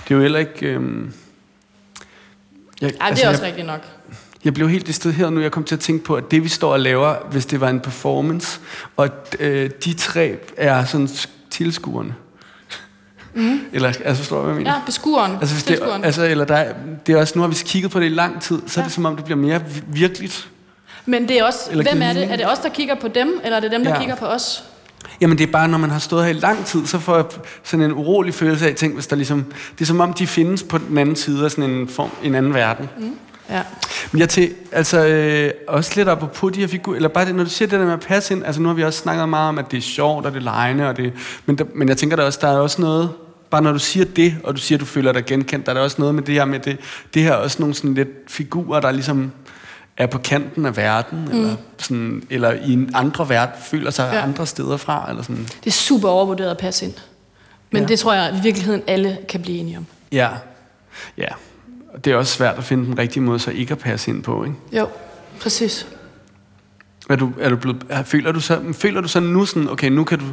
Det 0.05 0.11
er 0.11 0.15
jo 0.15 0.21
heller 0.21 0.39
ikke... 0.39 0.67
Øhm, 0.67 1.13
jeg, 2.81 2.91
Ej, 2.91 2.91
det 2.91 2.97
altså, 3.01 3.25
er 3.25 3.29
også 3.29 3.43
jeg, 3.43 3.49
rigtigt 3.49 3.67
nok. 3.67 3.81
Jeg 4.45 4.55
blev 4.55 4.69
helt 4.69 4.87
distraheret 4.87 5.33
nu. 5.33 5.41
Jeg 5.41 5.51
kom 5.51 5.65
til 5.65 5.75
at 5.75 5.81
tænke 5.81 6.05
på, 6.05 6.15
at 6.15 6.31
det 6.31 6.45
vi 6.45 6.49
står 6.49 6.73
og 6.73 6.81
laver, 6.81 7.15
hvis 7.31 7.47
det 7.47 7.61
var 7.61 7.69
en 7.69 7.81
performance, 7.81 8.61
og 8.97 9.05
at, 9.05 9.37
øh, 9.41 9.71
de 9.85 9.93
tre 9.93 10.37
er 10.57 10.85
sådan 10.85 11.09
tilskuerne. 11.51 12.15
Mm. 13.35 13.61
Eller, 13.73 13.89
altså, 13.89 14.15
forstår 14.15 14.37
du, 14.37 14.43
hvad 14.43 14.55
jeg 14.55 14.59
mener? 14.59 14.75
Ja, 14.75 14.81
beskueren. 14.87 15.33
Altså, 15.41 15.55
hvis 15.55 15.65
det, 15.65 15.81
altså, 16.03 16.25
eller 16.25 16.45
der, 16.45 16.65
det 17.07 17.15
er 17.15 17.19
også, 17.21 17.33
nu 17.37 17.43
har 17.43 17.49
vi 17.49 17.57
kigget 17.65 17.91
på 17.91 18.01
det 18.01 18.07
i 18.07 18.09
lang 18.09 18.43
tid, 18.43 18.63
så 18.67 18.81
ja. 18.81 18.81
er 18.81 18.85
det 18.85 18.95
som 18.95 19.05
om, 19.05 19.17
det 19.17 19.25
bliver 19.25 19.39
mere 19.39 19.63
virkeligt. 19.87 20.49
Men 21.07 21.29
det 21.29 21.39
er 21.39 21.45
også, 21.45 21.59
eller 21.71 21.85
hvem 21.85 22.03
er 22.03 22.13
det? 22.13 22.33
Er 22.33 22.37
det 22.37 22.51
os, 22.51 22.59
der 22.59 22.69
kigger 22.69 22.95
på 22.95 23.09
dem, 23.09 23.41
eller 23.45 23.57
er 23.57 23.61
det 23.61 23.71
dem, 23.71 23.85
der 23.85 23.91
ja. 23.91 23.99
kigger 23.99 24.17
på 24.17 24.27
os? 24.27 24.65
Jamen 25.21 25.39
det 25.39 25.49
er 25.49 25.53
bare, 25.53 25.69
når 25.69 25.79
man 25.79 25.91
har 25.91 25.99
stået 25.99 26.25
her 26.25 26.31
i 26.31 26.35
lang 26.35 26.65
tid, 26.65 26.87
så 26.87 26.99
får 26.99 27.17
jeg 27.17 27.25
sådan 27.65 27.85
en 27.85 27.93
urolig 27.93 28.35
følelse 28.35 28.69
af 28.69 28.75
ting, 28.75 28.95
hvis 28.95 29.07
der 29.07 29.17
ligesom... 29.17 29.45
Det 29.45 29.81
er 29.81 29.87
som 29.87 30.01
om, 30.01 30.13
de 30.13 30.27
findes 30.27 30.63
på 30.63 30.79
den 30.79 30.99
anden 30.99 31.17
side 31.17 31.45
af 31.45 31.51
sådan 31.51 31.71
en, 31.71 31.89
form, 31.89 32.11
en 32.23 32.35
anden 32.35 32.55
verden. 32.55 32.89
Mm. 32.99 33.17
Ja. 33.51 33.63
Men 34.13 34.21
jeg 34.21 34.29
til, 34.29 34.55
altså 34.73 35.07
øh, 35.07 35.51
også 35.69 35.93
lidt 35.97 36.33
på 36.35 36.51
de 36.51 36.61
her 36.61 36.67
figurer, 36.67 36.97
eller 36.97 37.09
bare 37.09 37.27
det, 37.27 37.35
når 37.35 37.45
du 37.45 37.51
siger 37.51 37.69
det 37.69 37.79
der 37.79 37.85
med 37.85 37.93
at 37.93 38.01
passe 38.01 38.35
ind, 38.35 38.45
altså 38.45 38.61
nu 38.61 38.69
har 38.69 38.75
vi 38.75 38.85
også 38.85 38.99
snakket 38.99 39.29
meget 39.29 39.49
om, 39.49 39.59
at 39.59 39.71
det 39.71 39.77
er 39.77 39.83
sjovt, 39.83 40.27
og 40.27 40.33
det 40.33 40.39
er 40.39 40.43
lejende, 40.43 40.89
og 40.89 40.97
det, 40.97 41.13
men, 41.47 41.59
der, 41.59 41.65
men 41.75 41.89
jeg 41.89 41.97
tænker 41.97 42.17
der 42.17 42.25
også, 42.25 42.39
der 42.43 42.49
er 42.49 42.59
også 42.59 42.81
noget, 42.81 43.11
bare 43.51 43.63
når 43.63 43.73
du 43.73 43.79
siger 43.79 44.05
det, 44.05 44.37
og 44.45 44.57
du 44.57 44.61
siger, 44.61 44.77
at 44.77 44.81
du 44.81 44.87
føler 44.87 45.13
dig 45.13 45.25
genkendt, 45.25 45.67
der 45.67 45.73
er 45.73 45.75
der 45.75 45.83
også 45.83 45.97
noget 45.99 46.15
med 46.15 46.23
det 46.23 46.35
her 46.35 46.45
med 46.45 46.59
det, 46.59 46.79
det 47.15 47.23
her 47.23 47.33
også 47.33 47.57
nogle 47.61 47.75
sådan 47.75 47.95
lidt 47.95 48.09
figurer, 48.27 48.81
der 48.81 48.91
ligesom 48.91 49.33
er 49.97 50.07
på 50.07 50.19
kanten 50.19 50.67
af 50.67 50.77
verden, 50.77 51.25
mm. 51.25 51.31
eller, 51.31 51.57
sådan, 51.79 52.23
eller 52.31 52.53
i 52.53 52.73
en 52.73 52.91
andre 52.95 53.29
verden, 53.29 53.55
føler 53.63 53.91
sig 53.91 54.11
ja. 54.13 54.23
andre 54.23 54.47
steder 54.47 54.77
fra. 54.77 55.07
Eller 55.11 55.23
sådan. 55.23 55.43
Det 55.45 55.67
er 55.67 55.71
super 55.71 56.09
overvurderet 56.09 56.51
at 56.51 56.59
passe 56.59 56.87
ind. 56.87 56.95
Men 57.71 57.83
ja. 57.83 57.89
det 57.89 57.99
tror 57.99 58.15
jeg 58.15 58.37
i 58.39 58.43
virkeligheden 58.43 58.83
alle 58.87 59.19
kan 59.29 59.43
blive 59.43 59.59
enige 59.59 59.79
om. 59.79 59.87
Ja, 60.13 60.29
ja 61.19 61.29
det 62.05 62.13
er 62.13 62.17
også 62.17 62.33
svært 62.33 62.59
at 62.59 62.65
finde 62.65 62.87
den 62.87 62.99
rigtige 62.99 63.23
måde, 63.23 63.39
så 63.39 63.51
ikke 63.51 63.73
at 63.73 63.79
passe 63.79 64.11
ind 64.11 64.23
på, 64.23 64.45
ikke? 64.45 64.57
Jo. 64.73 64.89
Præcis. 65.41 65.87
Er 67.11 67.17
du, 67.17 67.33
er 67.41 67.49
du 67.49 67.57
blevet, 67.57 67.83
er, 67.89 68.03
føler, 68.03 68.33
du 68.33 68.41
så, 68.41 68.61
føler 68.73 69.01
du 69.01 69.09
så 69.09 69.21
nu 69.21 69.45
sådan, 69.45 69.71
okay, 69.71 69.89
nu 69.89 70.05
kan 70.05 70.19
du, 70.19 70.25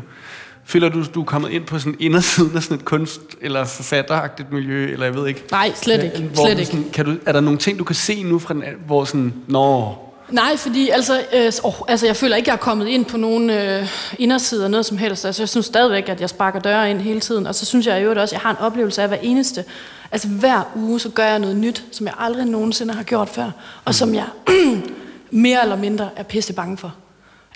føler 0.65 0.89
du, 0.89 1.04
du 1.15 1.21
er 1.21 1.25
kommet 1.25 1.51
ind 1.51 1.65
på 1.65 1.80
sådan 1.80 1.95
indersiden 1.99 2.56
af 2.56 2.63
sådan 2.63 2.78
et 2.78 2.86
kunst- 2.86 3.38
eller 3.41 3.65
forfatteragtigt 3.65 4.51
miljø, 4.51 4.91
eller 4.91 5.06
jeg 5.06 5.15
ved 5.15 5.28
ikke? 5.28 5.43
Nej, 5.51 5.71
slet 5.75 6.04
ikke. 6.04 6.30
Hvor 6.34 6.45
Slet 6.54 6.67
sådan, 6.67 6.86
kan 6.93 7.06
du, 7.06 7.15
er 7.25 7.32
der 7.32 7.39
nogle 7.39 7.60
ting, 7.60 7.80
du 7.80 7.84
kan 7.84 7.95
se 7.95 8.23
nu, 8.23 8.39
fra 8.39 8.54
den, 8.54 8.63
hvor 8.86 9.06
sådan, 9.06 9.34
nå, 9.47 9.95
Nej, 10.30 10.58
fordi 10.58 10.89
altså, 10.89 11.23
øh, 11.34 11.51
oh, 11.63 11.73
altså, 11.88 12.06
jeg 12.06 12.15
føler 12.15 12.36
ikke, 12.36 12.49
jeg 12.49 12.54
er 12.54 12.60
kommet 12.60 12.88
ind 12.88 13.06
på 13.06 13.17
nogen 13.17 13.49
øh, 13.49 13.88
indersider, 14.19 14.67
noget 14.67 14.86
som 14.86 14.97
helst. 14.97 15.25
Altså, 15.25 15.41
jeg 15.41 15.49
synes 15.49 15.65
stadigvæk, 15.65 16.10
at 16.10 16.21
jeg 16.21 16.30
sparker 16.30 16.60
døre 16.60 16.89
ind 16.89 17.01
hele 17.01 17.19
tiden. 17.19 17.47
Og 17.47 17.56
så 17.56 17.65
synes 17.65 17.88
jeg 17.88 18.04
jo 18.04 18.10
også, 18.10 18.21
at 18.21 18.32
jeg 18.32 18.39
har 18.39 18.49
en 18.49 18.58
oplevelse 18.58 19.01
af 19.01 19.08
hver 19.08 19.17
eneste. 19.21 19.63
Altså 20.12 20.28
hver 20.28 20.63
uge, 20.76 21.00
så 21.00 21.10
gør 21.10 21.26
jeg 21.26 21.39
noget 21.39 21.56
nyt, 21.56 21.86
som 21.91 22.08
jeg 22.08 22.13
aldrig 22.18 22.46
nogensinde 22.46 22.94
har 22.94 23.04
gjort 23.04 23.30
før. 23.30 23.52
Og 23.86 23.96
som 23.96 24.13
jeg 24.13 24.26
mere 25.32 25.62
eller 25.62 25.76
mindre 25.76 26.10
er 26.15 26.24
pisse 26.24 26.54
bange 26.54 26.78
for. 26.78 26.96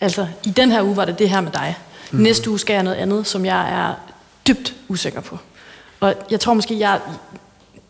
Altså, 0.02 0.28
i 0.46 0.50
den 0.50 0.72
her 0.72 0.84
uge 0.84 0.96
var 0.96 1.06
det 1.06 1.20
det 1.20 1.30
her 1.30 1.42
med 1.42 1.52
dig. 1.52 1.78
Mm. 2.12 2.20
Næste 2.20 2.50
uge 2.50 2.60
skal 2.60 2.74
jeg 2.74 2.84
noget 2.84 2.98
andet, 2.98 3.28
som 3.28 3.46
jeg 3.46 3.90
er 3.90 3.94
dybt 4.48 4.76
usikker 4.88 5.22
på. 5.22 5.38
Og 6.00 6.16
jeg 6.32 6.40
tror 6.40 6.54
måske, 6.54 6.80
jeg, 6.80 7.00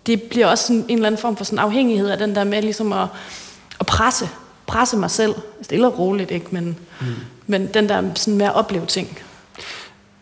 det 0.05 0.21
bliver 0.21 0.47
også 0.47 0.67
sådan 0.67 0.85
en 0.87 0.95
eller 0.95 1.07
anden 1.07 1.21
form 1.21 1.37
for 1.37 1.43
sådan 1.43 1.59
afhængighed 1.59 2.09
af 2.09 2.17
den 2.17 2.35
der 2.35 2.43
med 2.43 2.61
ligesom 2.61 2.93
at, 2.93 3.07
at 3.79 3.85
presse, 3.85 4.29
presse 4.67 4.97
mig 4.97 5.11
selv. 5.11 5.35
Stille 5.61 5.87
og 5.87 5.99
roligt, 5.99 6.31
ikke? 6.31 6.47
Men, 6.51 6.77
mm. 7.01 7.07
men 7.47 7.67
den 7.67 7.89
der 7.89 8.03
sådan 8.15 8.37
med 8.37 8.45
at 8.45 8.53
opleve 8.55 8.85
ting. 8.85 9.17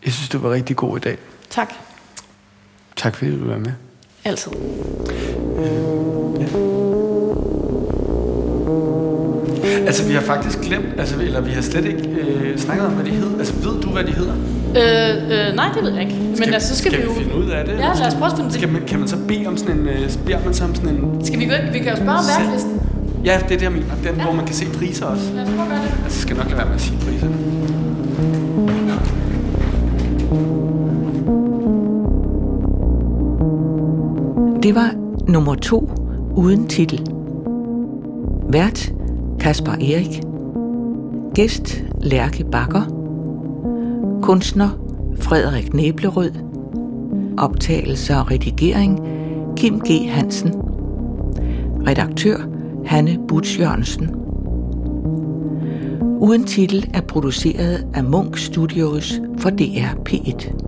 jeg 0.04 0.12
synes, 0.12 0.28
du 0.28 0.38
var 0.38 0.50
rigtig 0.50 0.76
god 0.76 0.96
i 0.96 1.00
dag. 1.00 1.18
Tak. 1.50 1.74
Tak 2.96 3.16
fordi 3.16 3.38
du 3.38 3.44
være 3.44 3.58
med. 3.58 3.72
Altid. 4.28 4.52
Altså, 9.86 10.08
vi 10.08 10.14
har 10.14 10.20
faktisk 10.20 10.60
glemt, 10.60 10.86
altså, 10.98 11.14
eller 11.20 11.40
vi 11.40 11.50
har 11.50 11.62
slet 11.62 11.84
ikke 11.84 12.08
øh, 12.08 12.58
snakket 12.58 12.86
om, 12.86 12.92
hvad 12.92 13.04
de 13.04 13.10
hedder. 13.10 13.38
Altså, 13.38 13.54
ved 13.54 13.80
du, 13.82 13.88
hvad 13.90 14.04
de 14.04 14.12
hedder? 14.12 14.34
Øh, 14.76 15.48
øh, 15.48 15.56
nej, 15.56 15.68
det 15.74 15.82
ved 15.82 15.92
jeg 15.92 16.02
ikke. 16.02 16.14
Men 16.38 16.54
altså, 16.54 16.68
så 16.68 16.76
skal, 16.76 16.92
skal 16.92 17.02
vi 17.02 17.06
jo... 17.06 17.12
finde 17.12 17.34
ud 17.34 17.50
af 17.50 17.64
det? 17.64 17.72
Ja, 17.72 17.78
lad 17.78 18.06
os 18.06 18.14
prøve 18.14 18.30
at 18.30 18.36
finde 18.36 18.52
skal 18.52 18.68
man, 18.68 18.82
Kan 18.86 18.98
man 18.98 19.08
så 19.08 19.16
bede 19.28 19.46
om 19.46 19.56
sådan 19.56 19.78
en, 19.78 19.88
øh, 19.88 20.10
beder 20.26 20.38
man 20.44 20.54
så 20.54 20.64
om 20.64 20.74
sådan 20.74 20.88
en... 20.88 21.24
Skal 21.26 21.38
vi 21.38 21.44
gå 21.44 21.52
ind? 21.52 21.72
Vi 21.72 21.78
kan 21.78 21.88
jo 21.88 21.96
spørge 21.96 22.18
om 22.18 22.24
værklisten. 22.38 22.80
Ja, 23.24 23.34
det 23.48 23.54
er 23.54 23.58
det, 23.58 23.62
jeg 23.62 23.72
mener. 23.72 23.94
Den, 24.04 24.16
ja. 24.16 24.22
hvor 24.22 24.32
man 24.32 24.46
kan 24.46 24.54
se 24.54 24.66
priser 24.78 25.06
også. 25.06 25.24
Lad 25.34 25.42
os 25.42 25.48
prøve 25.48 25.62
at 25.62 25.68
gøre 25.68 25.82
det. 25.82 26.04
Altså, 26.04 26.20
skal 26.20 26.36
nok 26.36 26.46
lade 26.46 26.56
være 26.56 26.66
med 26.66 26.74
at 26.74 26.80
sige 26.80 26.98
priserne. 27.04 27.47
Det 34.62 34.74
var 34.74 34.94
nummer 35.28 35.54
to 35.54 35.90
uden 36.36 36.66
titel. 36.68 37.06
Vært 38.48 38.92
Kasper 39.40 39.72
Erik. 39.72 40.22
Gæst 41.34 41.84
Lærke 42.00 42.44
Bakker. 42.44 42.82
Kunstner 44.22 44.68
Frederik 45.20 45.74
Næblerød. 45.74 46.30
Optagelse 47.38 48.16
og 48.16 48.30
redigering 48.30 49.00
Kim 49.56 49.80
G. 49.80 50.10
Hansen. 50.10 50.52
Redaktør 51.86 52.36
Hanne 52.84 53.18
Butch 53.28 53.60
Jørgensen. 53.60 54.10
Uden 56.20 56.44
titel 56.44 56.90
er 56.94 57.00
produceret 57.00 57.86
af 57.94 58.04
Munk 58.04 58.38
Studios 58.38 59.20
for 59.38 59.50
DR 59.50 59.94
P1. 60.08 60.67